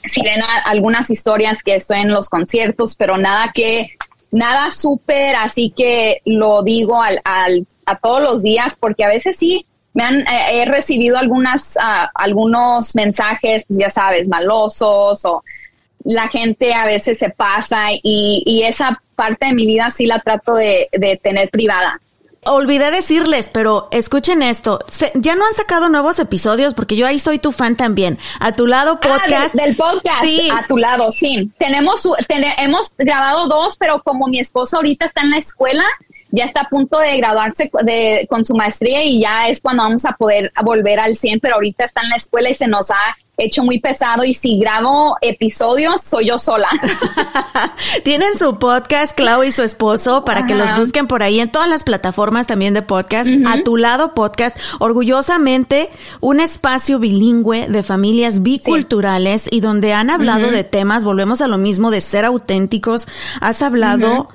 [0.05, 3.91] Si ven algunas historias que estoy en los conciertos, pero nada que,
[4.31, 9.37] nada súper, así que lo digo al, al- a todos los días porque a veces
[9.37, 15.43] sí me han eh, he recibido algunas ah, algunos mensajes, pues ya sabes, malosos o
[16.05, 20.19] la gente a veces se pasa y, y esa parte de mi vida sí la
[20.19, 22.01] trato de, de tener privada.
[22.45, 24.79] Olvidé decirles, pero escuchen esto.
[24.87, 28.19] Se- ya no han sacado nuevos episodios porque yo ahí soy tu fan también.
[28.39, 29.53] A tu lado Ah, podcast.
[29.53, 30.49] de- del podcast Sí.
[30.51, 31.51] a tu lado, sí.
[31.57, 35.85] Tenemos, tene- hemos grabado dos, pero como mi esposo ahorita está en la escuela,
[36.33, 40.03] ya está a punto de graduarse de, con su maestría y ya es cuando vamos
[40.03, 43.15] a poder volver al 100, pero ahorita está en la escuela y se nos ha
[43.37, 44.23] hecho muy pesado.
[44.23, 46.69] Y si grabo episodios soy yo sola.
[48.03, 51.67] Tienen su podcast, Clau y su esposo, para que los busquen por ahí en todas
[51.67, 53.29] las plataformas también de podcast.
[53.45, 60.49] A tu lado podcast, orgullosamente un espacio bilingüe de familias biculturales y donde han hablado
[60.49, 63.07] de temas, volvemos a lo mismo, de ser auténticos.
[63.39, 64.29] Has hablado...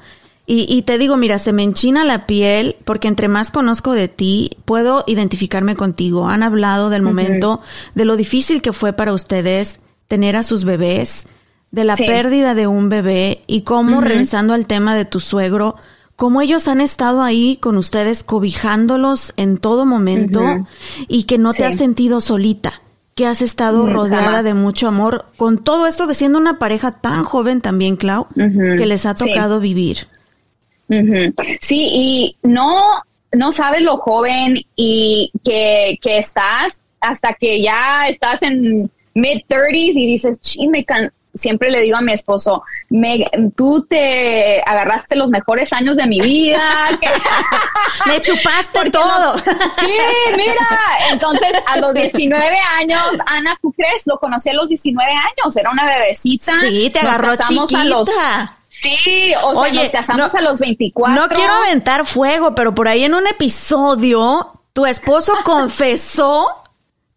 [0.50, 4.08] Y, y te digo, mira, se me enchina la piel porque entre más conozco de
[4.08, 6.26] ti, puedo identificarme contigo.
[6.26, 7.60] Han hablado del momento,
[7.94, 11.26] de lo difícil que fue para ustedes tener a sus bebés,
[11.70, 12.04] de la Sí.
[12.06, 15.76] pérdida de un bebé y cómo, regresando al tema de tu suegro,
[16.16, 20.42] cómo ellos han estado ahí con ustedes cobijándolos en todo momento
[21.08, 22.80] y que no te has sentido solita,
[23.14, 27.22] que has estado rodeada de mucho amor, con todo esto de siendo una pareja tan
[27.22, 29.26] joven también, Clau, que les ha Sí.
[29.26, 29.60] tocado
[31.60, 38.42] Sí, y no, no sabes lo joven y que, que estás hasta que ya estás
[38.42, 41.12] en mid 30s y dices, "Chi, me can-".
[41.34, 43.24] siempre le digo a mi esposo, me,
[43.54, 46.88] tú te agarraste los mejores años de mi vida.
[48.06, 49.36] Me chupaste todo.
[49.36, 49.92] no- sí,
[50.36, 50.68] mira.
[51.12, 54.02] Entonces, a los 19 años, Ana, ¿tú crees?
[54.06, 55.56] Lo conocí a los 19 años.
[55.56, 56.52] Era una bebecita.
[56.60, 58.56] Sí, te agarró casamos a los- chiquita.
[58.80, 61.20] Sí, o sea, Oye, nos casamos no- a los 24.
[61.22, 66.46] No quiero aventar fuego, pero por ahí en un episodio, tu esposo confesó.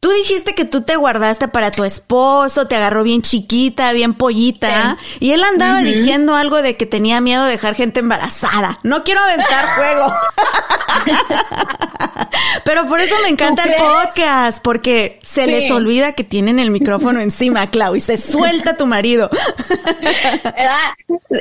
[0.01, 4.97] Tú dijiste que tú te guardaste para tu esposo, te agarró bien chiquita, bien pollita,
[5.19, 8.79] y él andaba diciendo algo de que tenía miedo de dejar gente embarazada.
[8.81, 10.11] No quiero aventar fuego.
[12.63, 15.51] Pero por eso me encanta el podcast, porque se Sí.
[15.51, 19.29] les olvida que tienen el micrófono encima, Clau, y se suelta tu marido.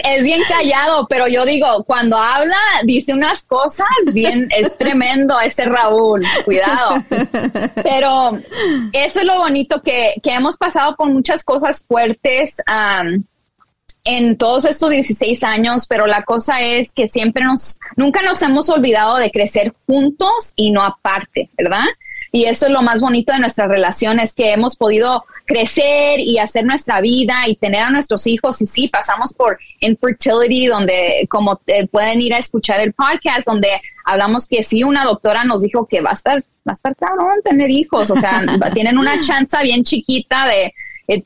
[0.04, 5.64] Es bien callado, pero yo digo, cuando habla, dice unas cosas bien, es tremendo ese
[5.64, 7.02] Raúl, cuidado.
[7.82, 8.32] Pero
[8.92, 12.56] eso es lo bonito que, que hemos pasado por muchas cosas fuertes
[14.04, 18.70] en todos estos 16 años, pero la cosa es que siempre nos, nunca nos hemos
[18.70, 21.84] olvidado de crecer juntos y no aparte, ¿verdad?
[22.32, 26.38] Y eso es lo más bonito de nuestra relación, es que hemos podido crecer y
[26.38, 28.62] hacer nuestra vida y tener a nuestros hijos.
[28.62, 33.68] Y sí, pasamos por infertility, donde como eh, pueden ir a escuchar el podcast, donde
[34.04, 37.40] hablamos que sí, una doctora nos dijo que va a estar, va a estar cabrón
[37.42, 38.10] tener hijos.
[38.10, 40.72] O sea, tienen una chance bien chiquita de,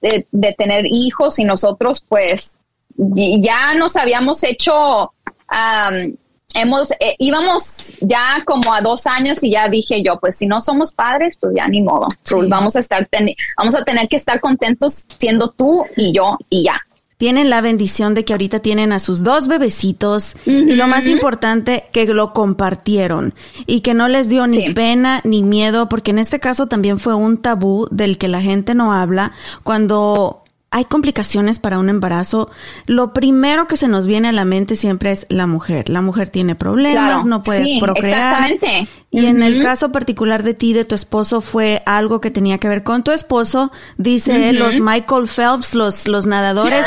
[0.01, 2.57] de, de tener hijos y nosotros pues
[2.97, 5.13] ya nos habíamos hecho,
[5.49, 6.17] am,
[6.55, 10.61] hemos, eh, íbamos ya como a dos años y ya dije yo, pues si no
[10.61, 12.07] somos padres, pues ya ni modo.
[12.31, 16.39] Raúl, Vamos a estar, ten- vamos a tener que estar contentos siendo tú y yo
[16.49, 16.81] y ya.
[17.17, 21.85] tienen la bendición de que ahorita tienen a sus dos bebecitos y lo más importante
[21.93, 23.35] que lo compartieron
[23.67, 24.75] y que no les dio ni Sí.
[24.75, 28.75] pena ni miedo porque en este caso también fue un tabú del que la gente
[28.75, 30.44] no habla cuando
[30.77, 32.51] hay complicaciones para un embarazo,
[32.87, 35.89] lo primero que se nos viene a la mente siempre es la mujer.
[35.89, 37.25] La mujer tiene problemas, Claro.
[37.27, 38.43] no puede Sí, procrear.
[38.51, 38.89] exactamente.
[39.15, 42.69] Y en el caso particular de ti, de tu esposo, fue algo que tenía que
[42.69, 43.71] ver con tu esposo.
[43.97, 46.85] Dice él, los Michael Phelps, los, los nadadores,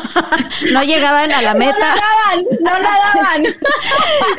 [0.72, 1.78] no llegaban a la No meta.
[1.78, 3.54] nadaban, no nadaban.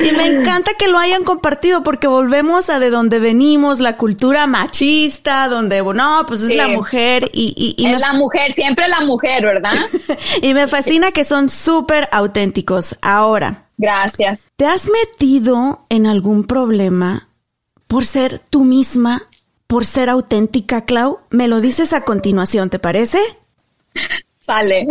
[0.00, 4.46] Y me encanta que lo hayan compartido porque volvemos a de donde venimos, la cultura
[4.46, 6.56] machista, donde, no, pues es Sí.
[6.56, 9.74] la mujer y, y, y es me, la mujer, siempre la mujer, ¿verdad?
[10.42, 12.96] y me fascina que son súper auténticos.
[13.00, 14.42] Ahora, Gracias.
[14.54, 17.28] ¿te has metido en algún problema
[17.88, 19.24] por ser tú misma,
[19.66, 21.18] por ser auténtica, Clau?
[21.30, 23.18] Me lo dices a continuación, ¿te parece?
[24.46, 24.86] Sale.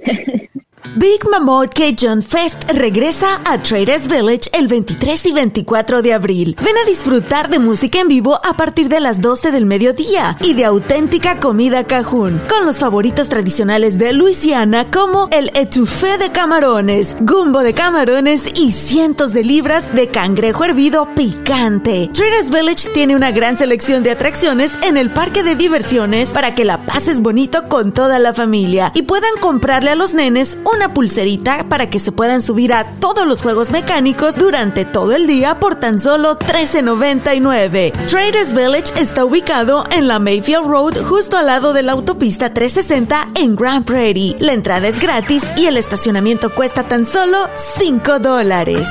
[0.84, 6.56] Big Mammoth Cajun Fest regresa a Traders Village el 23 y 24 de abril.
[6.62, 10.52] Ven a disfrutar de música en vivo a partir de las 12 del mediodía y
[10.52, 17.16] de auténtica comida cajún, con los favoritos tradicionales de Luisiana como el etouffee de camarones,
[17.20, 22.10] gumbo de camarones y cientos de libras de cangrejo hervido picante.
[22.12, 26.66] Traders Village tiene una gran selección de atracciones en el parque de diversiones para que
[26.66, 31.66] la pases bonito con toda la familia y puedan comprarle a los nenes una pulserita
[31.68, 35.76] para que se puedan subir a todos los juegos mecánicos durante todo el día por
[35.76, 37.92] tan solo $13.99.
[38.06, 43.28] Traders Village está ubicado en la Mayfield Road justo al lado de la autopista 360
[43.36, 44.36] en Grand Prairie.
[44.40, 47.38] La entrada es gratis y el estacionamiento cuesta tan solo
[47.78, 48.88] 5 dólares.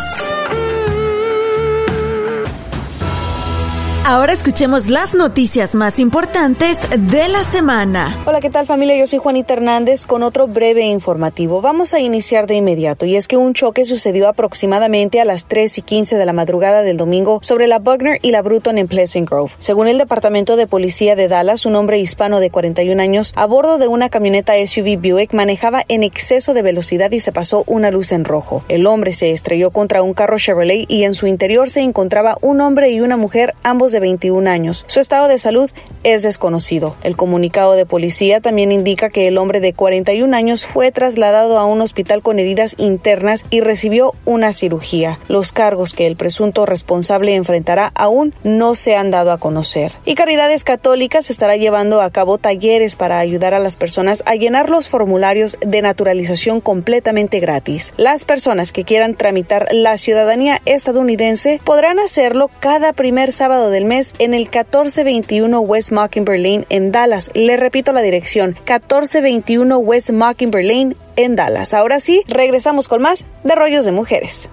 [4.06, 8.22] Ahora escuchemos las noticias más importantes de la semana.
[8.26, 8.98] Hola, ¿qué tal familia?
[8.98, 11.62] Yo soy Juanita Hernández con otro breve informativo.
[11.62, 15.78] Vamos a iniciar de inmediato y es que un choque sucedió aproximadamente a las 3
[15.78, 19.30] y 15 de la madrugada del domingo sobre la Bugner y la Bruton en Pleasant
[19.30, 19.54] Grove.
[19.58, 23.78] Según el Departamento de Policía de Dallas, un hombre hispano de 41 años a bordo
[23.78, 28.12] de una camioneta SUV Buick manejaba en exceso de velocidad y se pasó una luz
[28.12, 28.66] en rojo.
[28.68, 32.60] El hombre se estrelló contra un carro Chevrolet y en su interior se encontraba un
[32.60, 34.84] hombre y una mujer, ambos de 21 años.
[34.88, 35.72] Su estado de salud
[36.04, 36.96] es desconocido.
[37.04, 41.66] El comunicado de policía también indica que el hombre de 41 años fue trasladado a
[41.66, 45.20] un hospital con heridas internas y recibió una cirugía.
[45.30, 49.94] Los cargos que el presunto responsable enfrentará aún no se han dado a conocer.
[50.06, 54.70] Y Caridades Católicas estará llevando a cabo talleres para ayudar a las personas a llenar
[54.70, 57.94] los formularios de naturalización completamente gratis.
[57.98, 64.14] Las personas que quieran tramitar la ciudadanía estadounidense podrán hacerlo cada primer sábado del mes
[64.20, 67.30] en el 1421 West Mockingbird Lane en Dallas.
[67.34, 71.74] Le repito la dirección, 1421 West Mockingbird Lane en Dallas.
[71.74, 74.50] Ahora sí, regresamos con más de Rollos de Mujeres.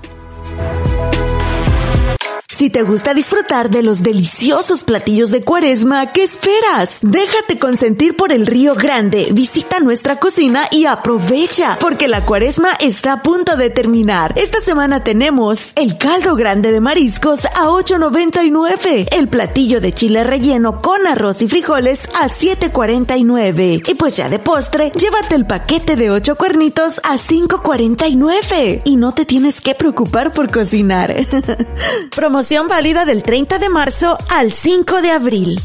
[2.60, 6.98] Si te gusta disfrutar de los deliciosos platillos de cuaresma, ¿qué esperas?
[7.00, 13.14] Déjate consentir por el Río Grande, visita nuestra cocina y aprovecha, porque la cuaresma está
[13.14, 14.34] a punto de terminar.
[14.36, 20.82] Esta semana tenemos el caldo grande de mariscos a 8.99, el platillo de chile relleno
[20.82, 26.10] con arroz y frijoles a 7.49 y pues ya de postre, llévate el paquete de
[26.10, 31.16] 8 cuernitos a 5.49 y no te tienes que preocupar por cocinar.
[32.14, 35.60] Promoción válida del 30 de marzo al 5 de abril.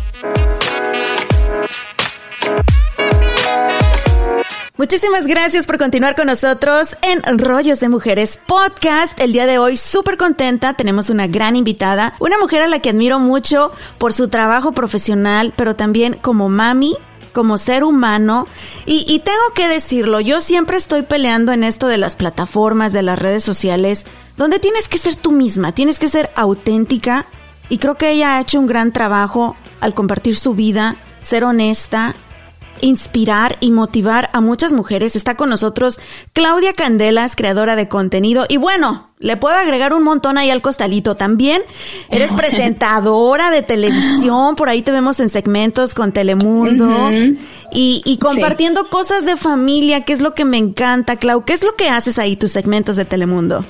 [4.77, 9.19] Muchísimas gracias por continuar con nosotros en Rollos de Mujeres Podcast.
[9.19, 12.91] El día de hoy súper contenta, tenemos una gran invitada, una mujer a la que
[12.91, 16.95] admiro mucho por su trabajo profesional, pero también como mami,
[17.33, 18.45] como ser humano.
[18.85, 23.17] Y, tengo que decirlo, yo siempre estoy peleando en esto de las plataformas, de las
[23.17, 24.05] redes sociales,
[24.37, 27.25] donde tienes que ser tú misma, tienes que ser auténtica.
[27.69, 32.13] Y creo que ella ha hecho un gran trabajo al compartir su vida, ser honesta,
[32.81, 35.15] inspirar y motivar a muchas mujeres.
[35.15, 35.99] Está con nosotros
[36.33, 38.45] Claudia Candelas, creadora de contenido.
[38.47, 41.61] Y bueno, le puedo agregar un montón ahí al costalito también.
[42.09, 47.09] Eres presentadora de televisión, por ahí te vemos en segmentos con Telemundo.
[47.71, 51.43] y, y, compartiendo cosas de familia, que es lo que me encanta, Clau.
[51.45, 53.65] ¿Qué es lo que haces ahí, tus segmentos de Telemundo?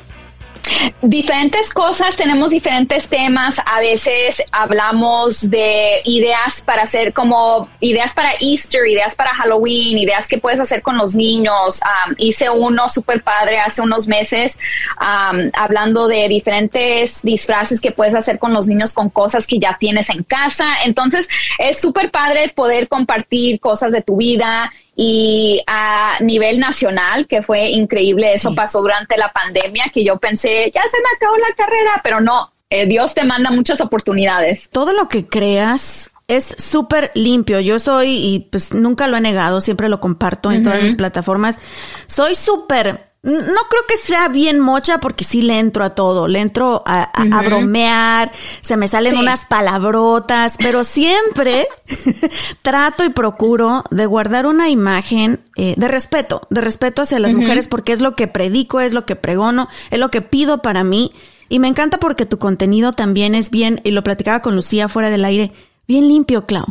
[1.02, 3.62] Diferentes cosas, tenemos diferentes temas.
[3.66, 10.28] A veces hablamos de ideas para hacer como ideas para Easter, ideas para Halloween, ideas
[10.28, 11.80] que puedes hacer con los niños.
[12.18, 14.58] Hice uno súper padre hace unos meses
[14.98, 20.10] hablando de diferentes disfraces que puedes hacer con los niños con cosas que ya tienes
[20.10, 20.66] en casa.
[20.86, 21.28] Entonces
[21.60, 27.70] es súper padre poder compartir cosas de tu vida y a nivel nacional, que fue
[27.70, 32.02] increíble, eso pasó durante la pandemia, que yo pensé, ya se me acabó la carrera,
[32.04, 34.70] pero no, eh, Dios te manda muchas oportunidades.
[34.70, 37.60] Todo lo que creas es súper limpio.
[37.60, 41.60] Yo soy, y pues nunca lo he negado, siempre lo comparto en todas mis plataformas,
[42.08, 46.42] soy súper no creo que sea bien mocha porque sí le entro a todo, le
[46.42, 51.68] entro a, a, bromear, se me salen unas palabrotas, pero siempre
[52.62, 57.68] trato y procuro de guardar una imagen eh, de respeto, de respeto hacia las mujeres
[57.68, 61.12] porque es lo que predico, es lo que pregono, es lo que pido para mí.
[61.50, 65.10] Y me encanta porque tu contenido también es bien, y lo platicaba con Lucía fuera
[65.10, 65.52] del aire,
[65.88, 66.66] bien limpio, Clau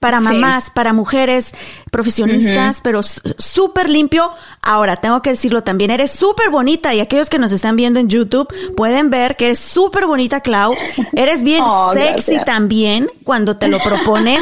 [0.00, 1.48] para mamás, para mujeres
[1.90, 4.30] profesionistas, pero súper limpio.
[4.62, 8.08] Ahora, tengo que decirlo también, eres súper bonita y aquellos que nos están viendo en
[8.08, 8.46] YouTube
[8.76, 10.74] pueden ver que eres súper bonita, Clau.
[11.14, 12.44] Eres bien Oh, sexy gracias.
[12.44, 14.40] también cuando te lo propones,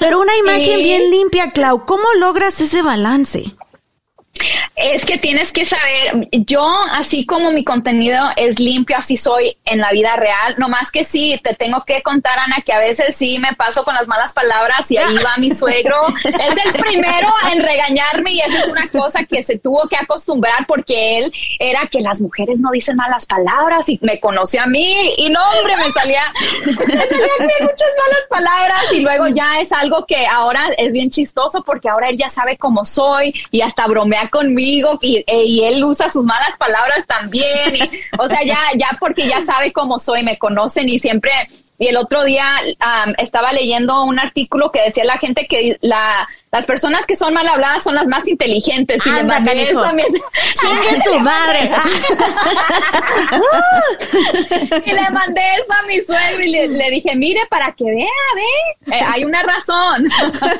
[0.00, 0.82] pero una imagen Sí.
[0.82, 1.84] bien limpia, Clau.
[1.86, 3.54] ¿Cómo logras ese balance?
[4.76, 9.78] Es que tienes que saber, yo así como mi contenido es limpio, así soy en
[9.78, 13.16] la vida real, no más que sí, te tengo que contar, Ana, que a veces
[13.16, 16.06] sí me paso con las malas palabras y ahí va mi suegro.
[16.24, 20.66] es el primero en regañarme y esa es una cosa que se tuvo que acostumbrar
[20.66, 25.14] porque él era que las mujeres no dicen malas palabras y me conoció a mí
[25.16, 26.22] y no, hombre, me salía,
[26.66, 31.62] me salían muchas malas palabras y luego ya es algo que ahora es bien chistoso
[31.64, 35.84] porque ahora él ya sabe cómo soy y hasta bromea conmigo y, eh, y él
[35.84, 37.76] usa sus malas palabras también.
[37.76, 37.80] Y,
[38.18, 41.32] o sea, ya, ya porque ya sabe cómo soy, me conocen y siempre
[41.78, 42.54] y el otro día
[43.18, 47.46] estaba leyendo un artículo que decía la gente que la, las personas que son mal
[47.46, 49.06] habladas son las más inteligentes.
[49.06, 50.02] Y Anda, le mandé eso a mi,
[50.54, 51.70] ¡Chingue su madre!
[54.86, 58.06] y le mandé eso a mi suegro y le, le dije, mire, para que vea,
[58.34, 60.08] ve, eh, hay una razón.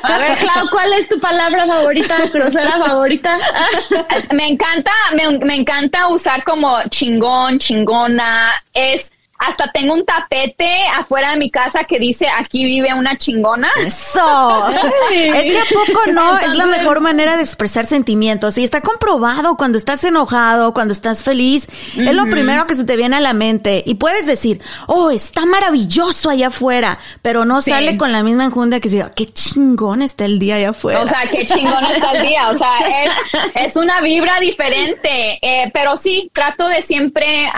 [0.03, 3.39] A ver, Clau, ¿cuál es tu palabra favorita, grosera favorita?
[4.33, 11.31] me encanta, me, me encanta usar como chingón, chingona, es hasta tengo un tapete afuera
[11.31, 13.69] de mi casa que dice aquí vive una chingona.
[13.85, 14.67] Eso.
[15.11, 18.57] es que a poco no es la mejor manera de expresar sentimientos.
[18.57, 22.95] Y está comprobado cuando estás enojado, cuando estás feliz, es lo primero que se te
[22.95, 23.83] viene a la mente.
[23.85, 28.79] Y puedes decir, oh, está maravilloso allá afuera, pero no sale con la misma enjundia
[28.79, 31.01] que decir, qué chingón está el día allá afuera.
[31.01, 32.49] O sea, qué chingón está el día.
[32.49, 32.71] O sea,
[33.03, 33.11] es,
[33.55, 35.39] es una vibra diferente.
[35.41, 37.49] Eh, pero sí, trato de siempre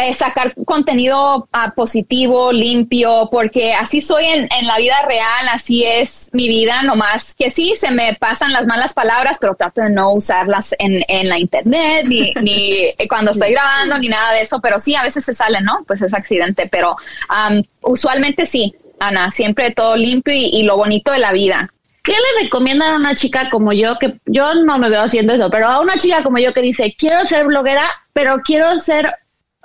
[0.00, 5.84] eh, sacar contenido uh, positivo, limpio, porque así soy en, en, la vida real, así
[5.84, 9.90] es mi vida, nomás que sí, se me pasan las malas palabras, pero trato de
[9.90, 14.60] no usarlas en, en la internet, ni, ni cuando estoy grabando, ni nada de eso,
[14.60, 15.84] pero sí, a veces se sale, ¿no?
[15.86, 16.96] Pues es accidente, pero
[17.30, 21.70] um, usualmente sí, Ana, siempre todo limpio y, y lo bonito de la vida.
[22.02, 25.50] ¿Qué le recomiendan a una chica como yo, que yo no me veo haciendo eso,
[25.50, 29.14] pero a una chica como yo que dice, quiero ser bloguera, pero quiero ser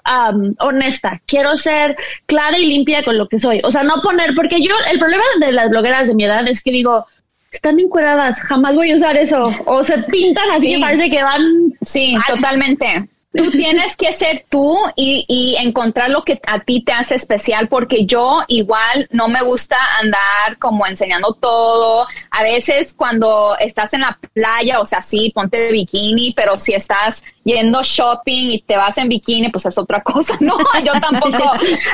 [0.05, 1.95] Um, honesta, quiero ser
[2.25, 3.61] clara y limpia con lo que soy.
[3.63, 6.61] O sea, no poner, porque yo, el problema de las blogueras de mi edad es
[6.61, 7.05] que digo,
[7.53, 9.49] están encueradas, jamás voy a usar eso.
[9.65, 10.81] O se pintan así, sí.
[10.81, 11.73] parece que van.
[11.81, 13.07] Sí, totalmente.
[13.33, 17.67] Tú tienes que ser tú y, y, encontrar lo que a ti te hace especial,
[17.67, 22.07] porque yo igual no me gusta andar como enseñando todo.
[22.29, 26.73] A veces cuando estás en la playa, o sea, sí, ponte de bikini, pero si
[26.73, 30.37] estás yendo shopping y te vas en bikini, pues es otra cosa.
[30.39, 31.51] No, yo tampoco.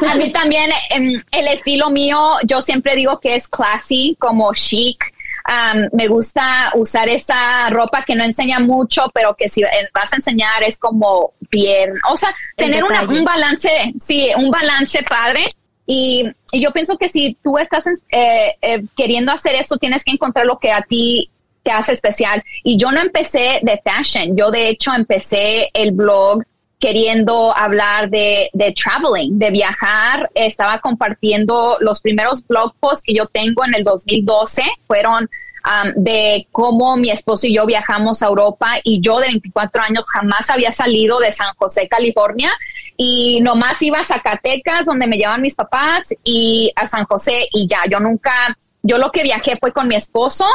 [0.10, 5.14] A mí también em, el estilo mío, yo siempre digo que es classy, como chic
[5.50, 9.64] Um, me gusta usar esa ropa que no enseña mucho, pero que si
[9.96, 13.70] vas a enseñar es como bien, o sea, tener una, un balance,
[14.00, 15.46] sí, un balance padre.
[15.88, 20.12] Y, y yo pienso que si tú estás eh, eh, queriendo hacer eso, tienes que
[20.12, 21.32] encontrar lo que a ti
[21.64, 22.44] te hace especial.
[22.64, 26.44] Y yo no empecé de fashion, yo de hecho empecé el blog
[26.80, 30.30] queriendo hablar de, de traveling, de viajar.
[30.34, 35.30] Estaba compartiendo los primeros blog posts que yo tengo en el 2012, fueron
[35.66, 40.06] um, de cómo mi esposo y yo viajamos a Europa y yo de 24 años
[40.08, 42.52] jamás había salido de San José, California
[42.96, 47.68] y nomás iba a Zacatecas donde me llevan mis papás y a San José y
[47.68, 50.46] ya, yo nunca yo lo que viajé fue con mi esposo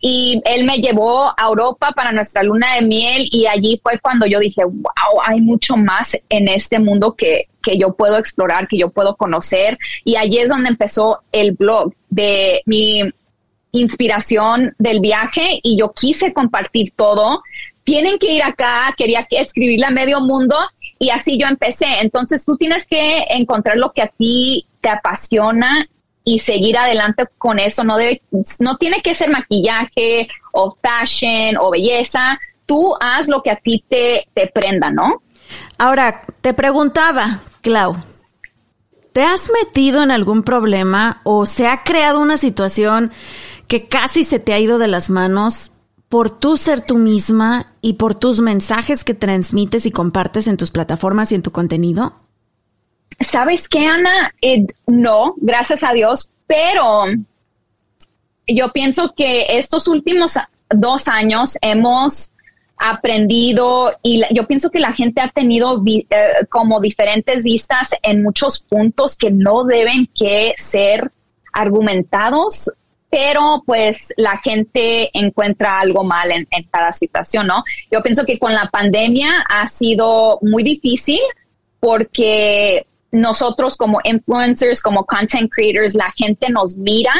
[0.00, 4.26] y él me llevó a Europa para nuestra luna de miel y allí fue cuando
[4.26, 8.78] yo dije, wow, hay mucho más en este mundo que, que yo puedo explorar, que
[8.78, 9.78] yo puedo conocer.
[10.04, 13.02] Y allí es donde empezó el blog de mi
[13.72, 17.42] inspiración del viaje y yo quise compartir todo.
[17.84, 20.56] Tienen que ir acá, quería escribirle a medio mundo
[21.00, 21.86] y así yo empecé.
[22.00, 25.88] Entonces tú tienes que encontrar lo que a ti te apasiona
[26.24, 27.84] y seguir adelante con eso.
[27.84, 28.22] No debe,
[28.58, 32.38] no tiene que ser maquillaje o fashion o belleza.
[32.66, 35.22] Tú haz lo que a ti te, te prenda, ¿no?
[35.78, 37.96] Ahora, te preguntaba, Clau,
[39.12, 43.12] ¿te has metido en algún problema o se ha creado una situación
[43.68, 45.72] que casi se te ha ido de las manos
[46.08, 50.70] por tú ser tú misma y por tus mensajes que transmites y compartes en tus
[50.70, 52.14] plataformas y en tu contenido?
[53.22, 54.34] ¿Sabes qué, Ana?
[54.40, 57.04] Eh, no, gracias a Dios, pero
[58.46, 60.36] yo pienso que estos últimos
[60.68, 62.32] dos años hemos
[62.76, 66.04] aprendido y yo pienso que la gente ha tenido eh,
[66.50, 71.12] como diferentes vistas en muchos puntos que no deben que ser
[71.52, 72.72] argumentados,
[73.08, 77.62] pero pues la gente encuentra algo mal en, en cada situación, ¿no?
[77.90, 81.20] Yo pienso que con la pandemia ha sido muy difícil
[81.78, 87.12] porque nosotros como influencers, como content creators, la gente nos mira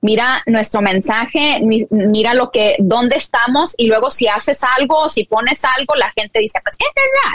[0.00, 1.60] mira nuestro mensaje,
[1.90, 6.38] mira lo que, dónde estamos y luego si haces algo, si pones algo, la gente
[6.40, 6.86] dice, pues, ¿qué,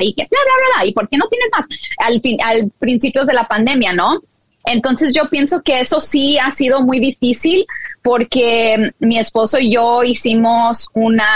[0.05, 1.65] y qué, bla, bla, bla, y por qué no tienes más
[1.97, 4.21] al, al principios de la pandemia, ¿no?
[4.65, 7.65] Entonces yo pienso que eso sí ha sido muy difícil
[8.01, 11.27] porque mi esposo y yo hicimos una,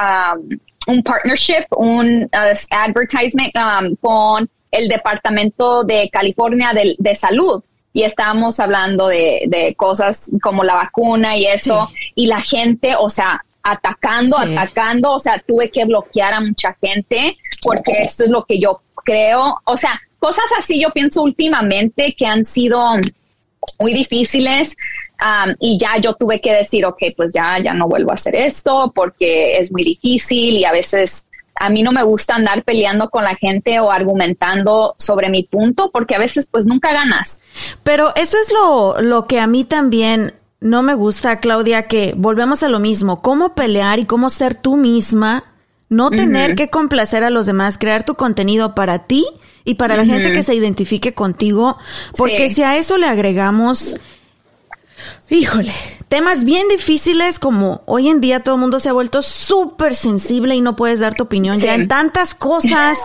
[0.00, 0.48] um,
[0.86, 7.62] un partnership, un uh, advertisement um, con el Departamento de California de, de Salud
[7.92, 13.08] y estábamos hablando de, de, cosas como la vacuna y eso, y la gente, o
[13.08, 18.44] sea, atacando, atacando, o sea, tuve que bloquear a mucha gente porque esto es lo
[18.44, 22.96] que yo creo, o sea, cosas así yo pienso últimamente que han sido
[23.78, 24.76] muy difíciles.
[25.18, 28.36] Um, y ya yo tuve que decir, ok, pues ya, ya no vuelvo a hacer
[28.36, 31.25] esto porque es muy difícil y a veces
[31.58, 35.90] a mí no me gusta andar peleando con la gente o argumentando sobre mi punto
[35.90, 37.40] porque a veces pues nunca ganas.
[37.82, 42.62] Pero eso es lo, lo que a mí también no me gusta, Claudia, que volvemos
[42.62, 45.44] a lo mismo, cómo pelear y cómo ser tú misma,
[45.88, 49.24] no tener que complacer a los demás, crear tu contenido para ti
[49.64, 51.76] y para la gente que se identifique contigo,
[52.16, 53.98] porque si a eso le agregamos,
[55.28, 55.72] híjole,
[56.08, 60.54] temas bien difíciles como hoy en día todo el mundo se ha vuelto súper sensible
[60.54, 62.98] y no puedes dar tu opinión ya en tantas cosas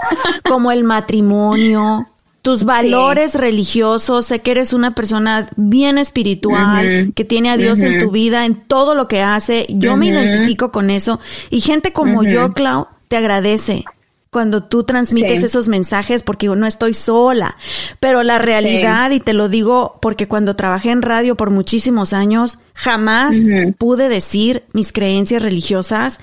[0.48, 2.08] como el matrimonio,
[2.42, 8.00] tus valores religiosos, sé que eres una persona bien espiritual, que tiene a Dios en
[8.00, 11.20] tu vida, en todo lo que hace, yo me identifico con eso.
[11.50, 13.86] Y gente como yo, Clau, te agradece
[14.32, 17.58] cuando tú transmites esos mensajes porque yo no estoy sola.
[18.00, 22.58] Pero la realidad, y te lo digo porque cuando trabajé en radio por muchísimos años,
[22.74, 23.36] jamás
[23.78, 26.18] pude decir mis creencias religiosas,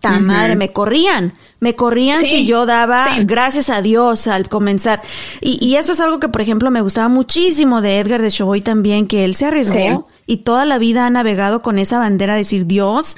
[0.00, 1.32] ta madre, me corrían.
[1.58, 5.00] Me corrían si yo daba gracias a Dios al comenzar.
[5.40, 8.60] Y, y, eso es algo que, por ejemplo, me gustaba muchísimo de Edgar de Shoboy
[8.60, 12.40] también, que él se arriesgó y toda la vida ha navegado con esa bandera de
[12.40, 13.16] decir, Dios,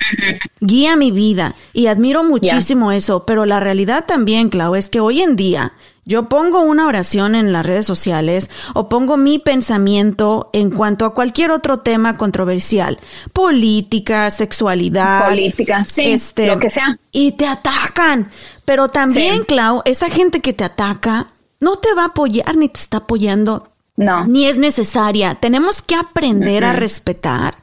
[0.60, 1.54] guía mi vida.
[1.72, 5.72] Y admiro muchísimo eso, pero la realidad también, Clau, es que hoy en día
[6.04, 11.12] yo pongo una oración en las redes sociales o pongo mi pensamiento en cuanto a
[11.12, 12.98] cualquier otro tema controversial,
[13.32, 16.98] política, sexualidad, política, sí, este, lo que sea.
[17.12, 18.30] Y te atacan.
[18.64, 21.28] Pero también, Clau, esa gente que te ataca
[21.60, 23.68] no te va a apoyar ni te está apoyando
[23.98, 24.24] no.
[24.26, 25.34] Ni es necesaria.
[25.34, 27.56] Tenemos que aprender a respetar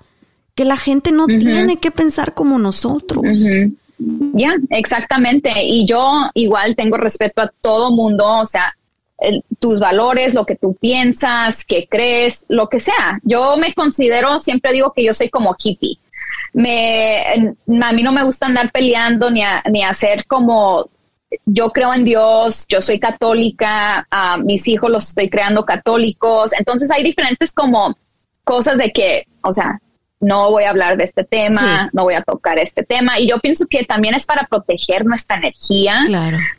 [0.54, 3.26] que la gente no tiene que pensar como nosotros.
[3.98, 5.50] Ya, exactamente.
[5.64, 8.76] Y yo igual tengo respeto a todo mundo, o sea,
[9.60, 13.22] tus valores, lo que tú piensas, que crees, lo que sea.
[13.24, 16.00] Yo me considero, siempre digo que yo soy como hippie.
[16.52, 20.90] Me, a mí no me gusta andar peleando ni, ni hacer como
[21.46, 24.08] yo creo en Dios, yo soy católica,
[24.44, 27.98] mis hijos los estoy creando católicos, entonces hay diferentes como
[28.44, 29.80] cosas de que, o sea,
[30.20, 33.20] no voy a hablar de este tema, no voy a tocar este tema.
[33.20, 36.04] Y yo pienso que también es para proteger nuestra energía,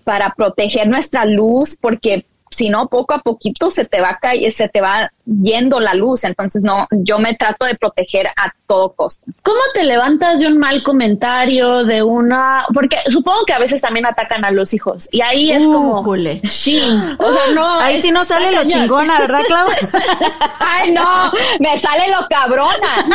[0.05, 4.69] para proteger nuestra luz, porque si no, poco a poquito se te va a se
[4.69, 6.25] te va yendo la luz.
[6.25, 9.27] Entonces, no, yo me trato de proteger a todo costo.
[9.43, 14.07] ¿Cómo te levantas de un mal comentario, de una, porque supongo que a veces también
[14.07, 16.05] atacan a los hijos y ahí es como,
[16.49, 16.81] sí,
[17.19, 17.81] o sea, no.
[17.81, 19.77] Ahí sí no sale lo chingona, ¿verdad, Claudia?
[20.61, 21.31] Ay, no,
[21.61, 23.07] me sale lo cabrona.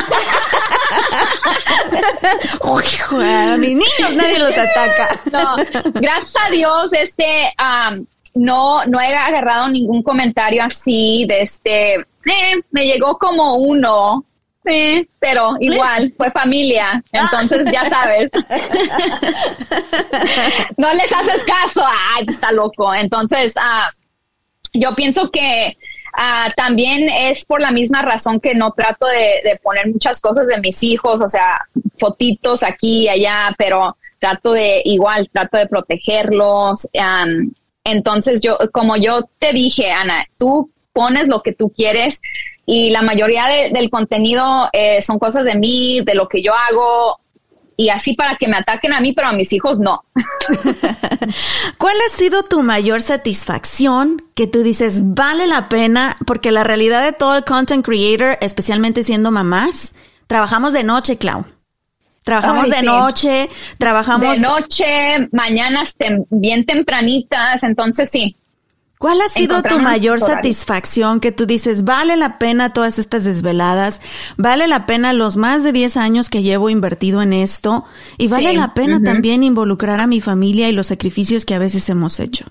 [2.62, 2.84] Uy,
[3.24, 5.10] a mis niños nadie los ataca.
[5.32, 5.56] No,
[5.94, 7.54] gracias a Dios, este,
[8.34, 14.24] no, no he agarrado ningún comentario así de este, eh, me llegó como uno,
[14.66, 18.30] eh, pero igual fue familia, entonces ya sabes.
[20.78, 22.94] no les haces caso, ay, está loco.
[22.94, 23.90] Entonces, ah,
[24.74, 25.78] yo pienso que
[26.16, 30.60] ah, también es por la misma razón que no trato de, poner muchas cosas de
[30.60, 31.68] mis hijos, o sea,
[31.98, 36.88] fotitos aquí y allá, pero trato de igual, trato de protegerlos.
[37.84, 42.22] Entonces yo, como yo te dije, Ana, tú pones lo que tú quieres
[42.66, 47.20] y la mayoría del contenido eh, son cosas de mí, de lo que yo hago
[47.82, 50.04] y así para que me ataquen a mí, pero a mis hijos no.
[51.78, 56.16] ¿Cuál ha sido tu mayor satisfacción que tú dices vale la pena?
[56.28, 59.94] Porque la realidad de todo el content creator, especialmente siendo mamás,
[60.28, 61.46] trabajamos de noche, Clau.
[62.24, 64.36] Trabajamos de noche, trabajamos...
[64.36, 65.96] De noche, mañanas
[66.30, 68.36] bien tempranitas, entonces sí.
[69.02, 74.00] ¿Cuál ha sido tu mayor satisfacción que tú dices, vale la pena todas estas desveladas,
[74.38, 77.84] vale la pena los más de 10 años que llevo invertido en esto
[78.20, 81.90] y vale la pena también involucrar a mi familia y los sacrificios que a veces
[81.90, 82.46] hemos hecho?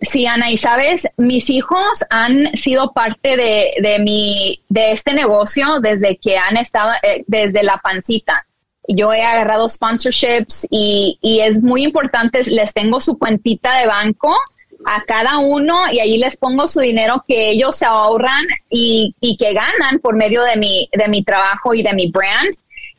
[0.00, 5.80] Sí, Ana, y sabes, mis hijos han sido parte de, de mi, de este negocio
[5.80, 8.46] desde que han estado, eh, desde la pancita.
[8.88, 14.36] Yo he agarrado sponsorships y, y es muy importante, les tengo su cuentita de banco
[14.84, 19.36] a cada uno y ahí les pongo su dinero que ellos se ahorran y, y
[19.36, 22.50] que ganan por medio de mi, de mi trabajo y de mi brand.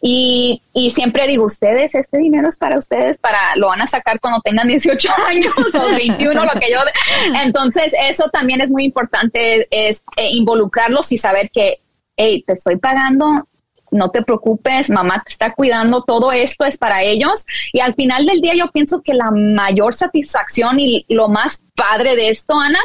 [0.02, 4.20] Y, y, siempre digo, ustedes, este dinero es para ustedes, para lo van a sacar
[4.20, 6.80] cuando tengan 18 años o 21, lo que yo.
[7.44, 11.80] Entonces, eso también es muy importante, es eh, involucrarlos y saber que,
[12.18, 13.48] hey, te estoy pagando,
[13.92, 17.46] no te preocupes, mamá te está cuidando, todo esto es para ellos.
[17.74, 22.16] Y al final del día yo pienso que la mayor satisfacción y lo más padre
[22.16, 22.80] de esto, Ana,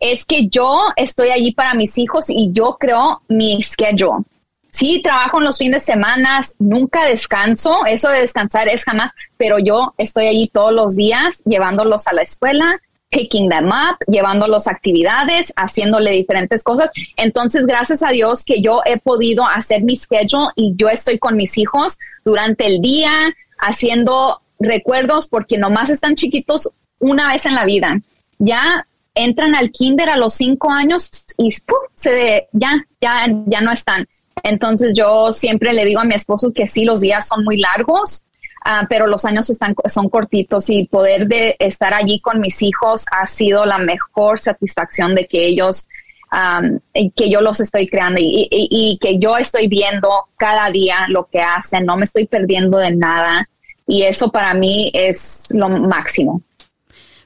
[0.00, 4.24] es que yo estoy allí para mis hijos y yo creo mi schedule
[4.70, 9.58] sí trabajo en los fines de semana, nunca descanso, eso de descansar es jamás, pero
[9.58, 12.80] yo estoy allí todos los días llevándolos a la escuela,
[13.10, 16.90] picking them up, llevándolos a actividades, haciéndole diferentes cosas.
[17.16, 21.36] Entonces, gracias a Dios que yo he podido hacer mi schedule y yo estoy con
[21.36, 27.64] mis hijos durante el día haciendo recuerdos porque nomás están chiquitos una vez en la
[27.64, 28.00] vida.
[28.38, 31.50] Ya entran al kinder a los cinco años y
[31.94, 34.06] se ya ya ya no están.
[34.42, 38.22] Entonces yo siempre le digo a mi esposo que sí, los días son muy largos,
[38.66, 43.04] uh, pero los años están, son cortitos y poder de estar allí con mis hijos
[43.10, 45.86] ha sido la mejor satisfacción de que ellos,
[46.32, 46.78] um,
[47.14, 51.28] que yo los estoy creando y, y, y, que yo estoy viendo cada día lo
[51.30, 53.48] que hacen, no me estoy perdiendo de nada
[53.86, 56.42] y eso para mí es lo máximo.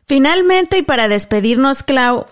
[0.06, 2.26] Finalmente y para despedirnos, Clau,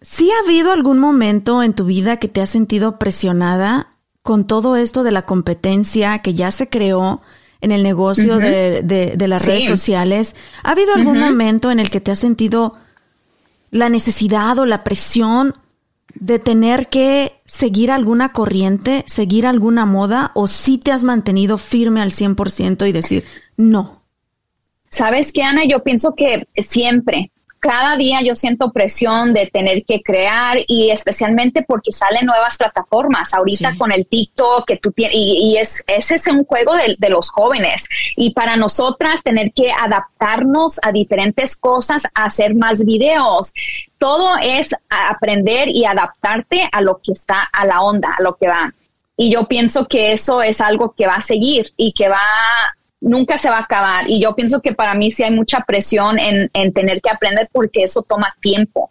[0.00, 3.88] ¿sí ha habido algún momento en tu vida que te has sentido presionada
[4.22, 7.20] con todo esto de la competencia que ya se creó
[7.60, 12.00] en el negocio de, de, las redes sociales, ¿ha habido algún momento en el que
[12.00, 12.78] te has sentido
[13.70, 15.54] la necesidad o la presión
[16.14, 22.00] de tener que seguir alguna corriente, seguir alguna moda, o si te has mantenido firme
[22.00, 23.24] al 100% y decir,
[23.56, 24.02] no?
[24.88, 27.30] Sabes qué, Ana, yo pienso que siempre,
[27.60, 33.34] cada día yo siento presión de tener que crear y especialmente porque salen nuevas plataformas.
[33.34, 37.08] Ahorita con el TikTok que tú tienes, y, es, ese es un juego de, de,
[37.10, 37.86] los jóvenes.
[38.16, 43.52] Y para nosotras tener que adaptarnos a diferentes cosas, hacer más videos.
[43.98, 48.48] Todo es aprender y adaptarte a lo que está, a la onda, a lo que
[48.48, 48.72] va.
[49.16, 52.22] Y yo pienso que eso es algo que va a seguir y que va
[53.00, 54.04] nunca se va a acabar.
[54.08, 57.48] Y yo pienso que para mí sí hay mucha presión en, en tener que aprender
[57.52, 58.90] porque eso toma tiempo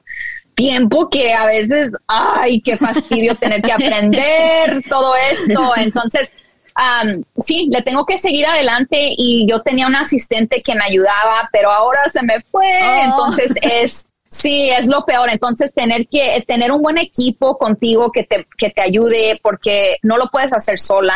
[0.59, 5.73] tiempo que a veces, ay, qué fastidio tener que aprender todo esto.
[5.77, 6.33] Entonces,
[6.75, 11.47] um, sí, le tengo que seguir adelante y yo tenía un asistente que me ayudaba,
[11.53, 12.77] pero ahora se me fue.
[12.83, 13.03] Oh.
[13.05, 15.29] Entonces es, sí, es lo peor.
[15.29, 20.17] Entonces tener que tener un buen equipo contigo que te, que te ayude porque no
[20.17, 21.15] lo puedes hacer sola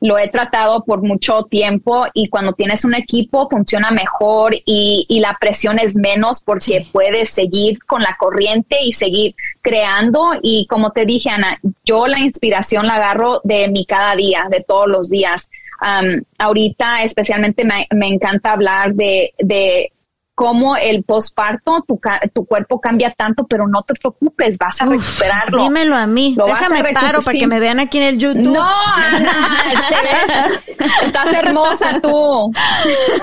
[0.00, 5.20] lo he tratado por mucho tiempo y cuando tienes un equipo funciona mejor y, y
[5.20, 6.90] la presión es menos porque sí.
[6.92, 12.20] puedes seguir con la corriente y seguir creando y como te dije Ana, yo la
[12.20, 15.50] inspiración la agarro de mi cada día, de todos los días.
[15.80, 19.92] Um, ahorita especialmente me, me encanta hablar de, de
[20.38, 22.00] cómo el posparto, tu,
[22.32, 25.64] tu, cuerpo cambia tanto, pero no te preocupes, vas a Uf, recuperarlo.
[25.64, 28.54] Dímelo a mí, Lo déjame paro para que me vean aquí en el YouTube.
[28.54, 29.58] No, Ana,
[29.88, 32.52] te ves, estás hermosa tú.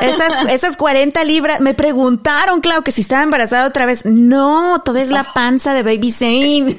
[0.01, 4.05] Esas, esas 40 libras, me preguntaron, claro, que si estaba embarazada otra vez.
[4.05, 6.75] No, todo es la panza de Baby Zane.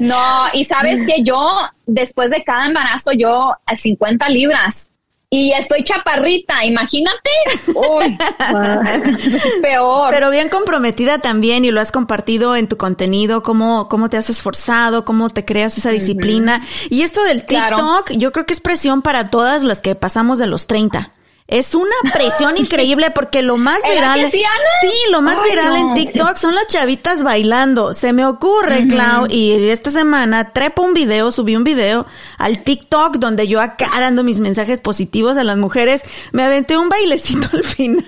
[0.00, 0.18] No,
[0.52, 4.90] y sabes que yo, después de cada embarazo, yo a 50 libras
[5.32, 7.30] y estoy chaparrita, imagínate.
[7.68, 8.18] Uy,
[9.62, 10.10] peor.
[10.10, 14.28] Pero bien comprometida también y lo has compartido en tu contenido, cómo, cómo te has
[14.28, 16.60] esforzado, cómo te creas esa disciplina.
[16.60, 16.86] Uh -huh.
[16.90, 18.18] Y esto del TikTok, claro.
[18.18, 21.12] yo creo que es presión para todas las que pasamos de los 30.
[21.50, 24.30] Es una presión increíble porque lo más viral.
[24.30, 24.42] Sí,
[25.10, 25.76] lo más Ay, viral no.
[25.76, 27.92] en TikTok son las chavitas bailando.
[27.92, 28.88] Se me ocurre, uh -huh.
[28.88, 32.06] Clau, y esta semana trepo un video, subí un video
[32.38, 36.88] al TikTok donde yo acá dando mis mensajes positivos a las mujeres, me aventé un
[36.88, 38.06] bailecito al final.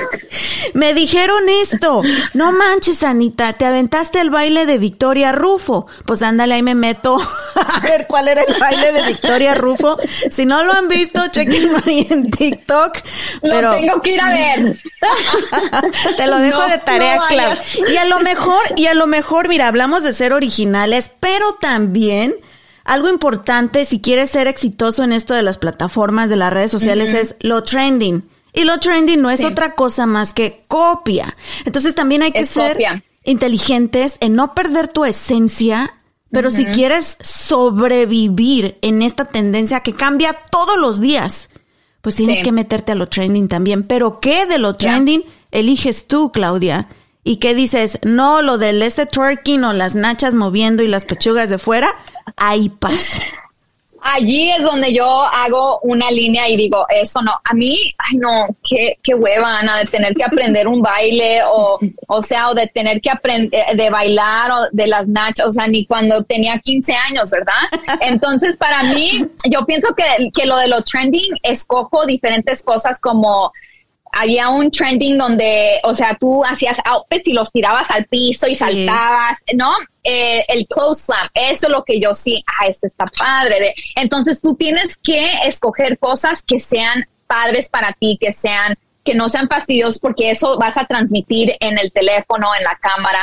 [0.74, 2.02] me dijeron esto.
[2.34, 5.86] No manches, Anita, te aventaste el baile de Victoria Rufo.
[6.06, 7.18] Pues ándale, ahí me meto
[7.56, 9.98] a ver cuál era el baile de Victoria Rufo.
[10.30, 12.59] Si no lo han visto, chequenlo ahí en TikTok.
[12.60, 12.98] TikTok.
[13.42, 13.72] Pero...
[13.72, 14.76] Lo tengo que ir a ver.
[16.16, 17.56] Te lo dejo no, de tarea, no Clau.
[17.92, 22.34] Y a lo mejor, y a lo mejor, mira, hablamos de ser originales, pero también
[22.84, 27.10] algo importante si quieres ser exitoso en esto de las plataformas, de las redes sociales,
[27.10, 27.20] uh -huh.
[27.20, 28.28] es lo trending.
[28.52, 31.36] Y lo trending no es otra cosa más que copia.
[31.64, 33.04] Entonces también hay que Es ser copia.
[33.24, 35.94] inteligentes en no perder tu esencia,
[36.32, 41.49] pero si quieres sobrevivir en esta tendencia que cambia todos los días,
[42.00, 42.44] pues tienes Sí.
[42.44, 43.82] que meterte a lo trending también.
[43.82, 46.88] Pero ¿qué de lo trending eliges tú, Claudia?
[47.22, 47.98] ¿Y qué dices?
[48.02, 51.90] No, lo del este twerking o las nachas moviendo y las pechugas de fuera,
[52.36, 53.18] ahí paso.
[54.02, 58.48] Allí es donde yo hago una línea y digo, eso no, a mí, ay no,
[58.68, 62.66] qué, qué hueva, Ana, de tener que aprender un baile o, o sea, o de
[62.68, 66.94] tener que aprender, de bailar o de las nachas, o sea, ni cuando tenía 15
[66.94, 67.54] años, ¿verdad?
[68.00, 73.52] Entonces, para mí, yo pienso que, que lo de lo trending, escojo diferentes cosas como
[74.12, 78.54] había un trending donde, o sea, tú hacías outfits y los tirabas al piso y
[78.54, 79.72] saltabas, ¿no?
[80.04, 83.60] Eh, el close slam, eso es lo que yo sí, ah, este está padre.
[83.60, 89.14] De- entonces tú tienes que escoger cosas que sean padres para ti, que sean, que
[89.14, 93.20] no sean fastidios, porque eso vas a transmitir en el teléfono, en la cámara.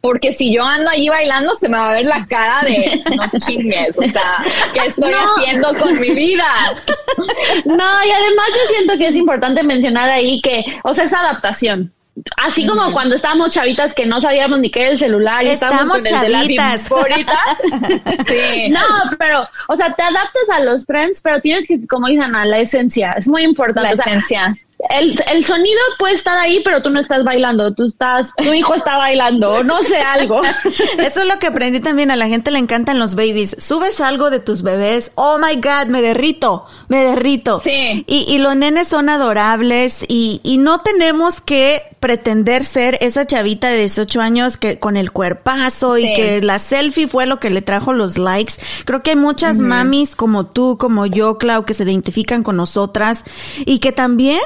[0.00, 3.38] Porque si yo ando allí bailando, se me va a ver la cara de no
[3.38, 5.18] chingues, o sea, ¿qué estoy No.
[5.36, 6.46] haciendo con mi vida?
[7.66, 11.92] No, y además yo siento que es importante mencionar ahí que, o sea, es adaptación.
[12.36, 15.96] Así como cuando estábamos chavitas que no sabíamos ni qué era el celular y estábamos
[15.96, 16.88] Estamos con el de la chavitas.
[18.28, 18.68] Sí.
[18.70, 18.80] No,
[19.18, 22.58] pero, o sea, te adaptas a los trends, pero tienes que, como dicen, a la
[22.58, 23.12] esencia.
[23.16, 23.88] Es muy importante.
[23.88, 24.54] La O sea, esencia.
[24.88, 27.72] El, el sonido puede estar ahí, pero tú no estás bailando.
[27.74, 30.40] Tú estás, tu hijo está bailando, o no sé, algo.
[30.98, 32.10] Eso es lo que aprendí también.
[32.10, 33.56] A la gente le encantan los babies.
[33.58, 35.10] Subes algo de tus bebés.
[35.16, 37.60] Oh my God, me derrito, me derrito.
[37.60, 38.04] Sí.
[38.06, 43.68] Y, y los nenes son adorables y, y no tenemos que pretender ser esa chavita
[43.68, 47.60] de 18 años que con el cuerpazo y que la selfie fue lo que le
[47.60, 48.54] trajo los likes.
[48.86, 53.24] Creo que hay muchas mamis como tú, como yo, Clau, que se identifican con nosotras
[53.66, 54.40] y que también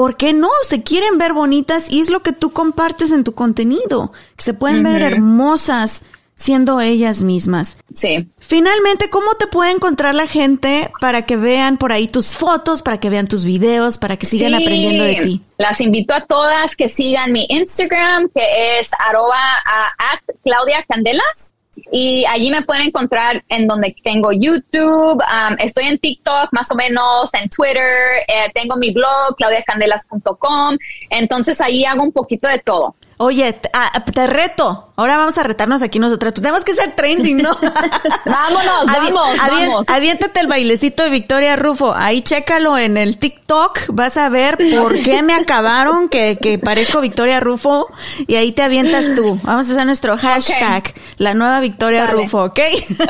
[0.00, 0.48] ¿Por qué no?
[0.66, 4.12] Se quieren ver bonitas y es lo que tú compartes en tu contenido.
[4.34, 6.04] Que se pueden ver hermosas
[6.36, 7.76] siendo ellas mismas.
[7.92, 8.26] Sí.
[8.38, 12.98] Finalmente, ¿cómo te puede encontrar la gente para que vean por ahí tus fotos, para
[12.98, 14.62] que vean tus videos, para que sigan Sí.
[14.62, 15.42] aprendiendo de ti?
[15.58, 19.36] Las invito a todas que sigan mi Instagram, que es arroba
[19.66, 21.52] a- at Claudia Candelas.
[21.92, 26.74] Y allí me pueden encontrar en donde tengo YouTube, um, estoy en TikTok más o
[26.74, 30.76] menos, en Twitter, eh, tengo mi blog, claudiacandelas.com.
[31.10, 32.96] Entonces ahí hago un poquito de todo.
[33.18, 34.89] Oye, te, ah, te reto.
[35.00, 36.32] Ahora vamos a retarnos aquí nosotras.
[36.32, 37.56] Pues tenemos que ser trending, ¿no?
[38.26, 39.88] Vámonos, vamos.
[39.88, 41.94] Aviéntate el bailecito de Victoria Rufo.
[41.96, 43.78] Ahí chécalo en el TikTok.
[43.88, 47.88] Vas a ver por qué me acabaron que, que parezco Victoria Rufo.
[48.26, 49.40] Y ahí te avientas tú.
[49.42, 50.92] Vamos a hacer nuestro hashtag.
[51.16, 52.06] La nueva Victoria.
[52.08, 52.58] Rufo, ¿ok?
[52.98, 53.06] La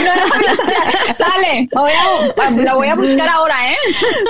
[0.00, 1.16] nueva Victoria.
[1.16, 3.76] Sale, Voy a- la voy a buscar ahora, ¿eh?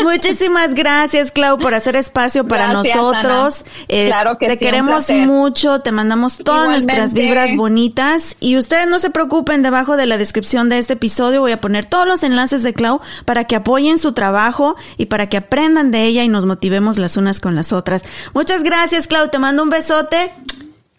[0.03, 3.65] Muchísimas gracias, Clau, por hacer espacio para Gracias, nosotros.
[3.89, 4.07] Eh.
[4.09, 8.37] Claro que te sí, queremos mucho, te mandamos todas nuestras vibras bonitas.
[8.41, 11.87] Y ustedes no se preocupen, debajo de la descripción de este episodio voy a poner
[11.87, 16.05] todos los enlaces de Clau para que apoyen su trabajo y para que aprendan de
[16.05, 18.03] ella y nos motivemos las unas con las otras.
[18.35, 19.29] Muchas gracias, Clau.
[19.29, 20.33] Te mando un besote.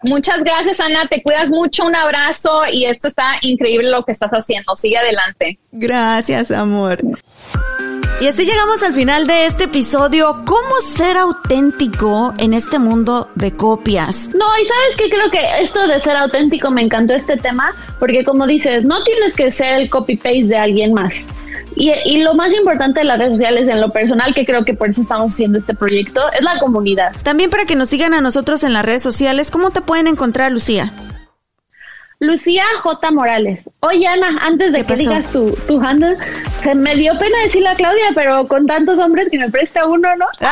[0.02, 1.06] Muchas gracias, Ana.
[1.08, 1.84] Te cuidas mucho.
[1.84, 2.62] Un abrazo.
[2.72, 4.74] Y esto está increíble lo que estás haciendo.
[4.74, 5.58] Sigue adelante.
[5.72, 7.00] Gracias, amor.
[8.20, 10.42] Y así llegamos al final de este episodio.
[10.44, 14.28] ¿Cómo ser auténtico en este mundo de copias?
[14.34, 18.22] No, y sabes que creo que esto de ser auténtico me encantó este tema, porque
[18.22, 21.14] como dices, no tienes que ser el copy-paste de alguien más.
[21.76, 24.74] Y, y lo más importante de las redes sociales, en lo personal, que creo que
[24.74, 27.12] por eso estamos haciendo este proyecto, es la comunidad.
[27.22, 30.52] También para que nos sigan a nosotros en las redes sociales, ¿cómo te pueden encontrar,
[30.52, 30.92] Lucía?
[32.20, 33.10] Lucía J.
[33.12, 33.64] Morales.
[33.80, 35.00] Oye, Ana, antes de ¿Qué que pasó?
[35.00, 36.18] digas tu, tu handle,
[36.62, 40.14] se me dio pena decirle a Claudia, pero con tantos hombres que me presta uno,
[40.16, 40.26] ¿no?
[40.38, 40.48] Oye,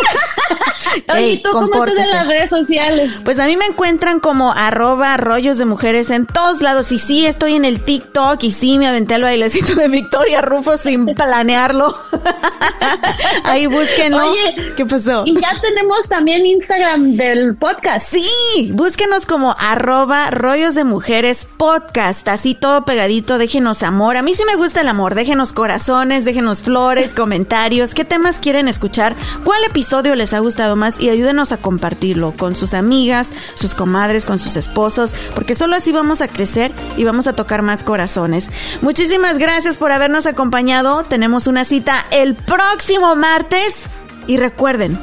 [1.08, 3.12] Ey, ¿tú cómo estás en las redes sociales?
[3.24, 6.92] Pues a mí me encuentran como arroba rollos de mujeres en todos lados.
[6.92, 10.78] Y sí, estoy en el TikTok y sí, me aventé el bailecito de Victoria Rufo
[10.78, 11.94] sin planearlo.
[13.44, 14.30] Ahí búsquenlo.
[14.30, 15.24] Oye, ¿qué pasó?
[15.26, 18.06] Y ya tenemos también Instagram del podcast.
[18.08, 24.16] Sí, búsquenos como arroba rollos de mujeres podcast, así todo pegadito, déjenos amor.
[24.16, 28.68] A mí sí me gusta el amor, déjenos corazones, déjenos flores, comentarios, qué temas quieren
[28.68, 33.74] escuchar, cuál episodio les ha gustado más y ayúdenos a compartirlo con sus amigas, sus
[33.74, 37.82] comadres, con sus esposos, porque solo así vamos a crecer y vamos a tocar más
[37.82, 38.50] corazones.
[38.82, 43.86] Muchísimas gracias por habernos acompañado, tenemos una cita el próximo martes
[44.26, 44.98] y recuerden,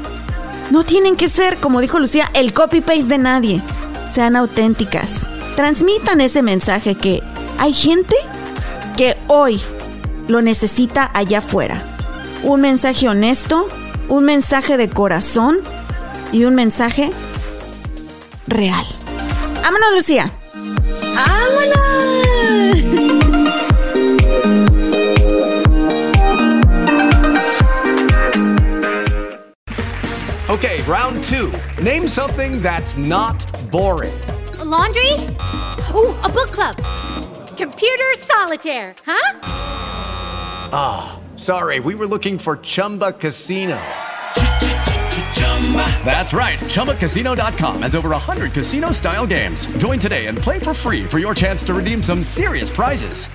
[0.70, 3.62] no tienen que ser, como dijo Lucía, el copy-paste de nadie.
[4.12, 5.28] Sean auténticas.
[5.56, 7.22] Transmitan ese mensaje que
[7.58, 8.16] hay gente
[8.98, 9.62] que hoy
[10.28, 11.82] lo necesita allá afuera.
[12.44, 13.68] Un mensaje honesto,
[14.14, 15.58] un mensaje de corazón
[16.32, 17.10] y un mensaje
[18.46, 18.86] real.
[19.64, 20.32] ¡Vámonos, Lucía!
[21.16, 21.74] ¡Vámonos!
[30.48, 31.52] Okay, round two.
[31.82, 34.14] Name something that's not boring.
[34.60, 35.14] A laundry?
[35.96, 36.76] Ooh, a book club.
[37.58, 39.40] Computer solitaire, huh?
[40.72, 43.80] Ah, sorry, we were looking for Chumba Casino.
[46.06, 46.60] That's right.
[46.60, 49.66] ChumbaCasino.com has over 100 casino style games.
[49.78, 53.28] Join today and play for free for your chance to redeem some serious prizes.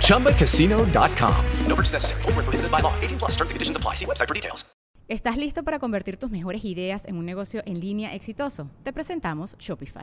[0.00, 1.44] ChumbaCasino.com.
[1.66, 2.22] No purchase necessary.
[2.22, 2.94] Where prohibited by law.
[3.02, 3.94] 18 plus terms and conditions apply.
[3.94, 4.64] See website for details.
[5.06, 8.70] ¿Estás listo para convertir tus mejores ideas en un negocio en línea exitoso?
[8.84, 10.02] Te presentamos Shopify.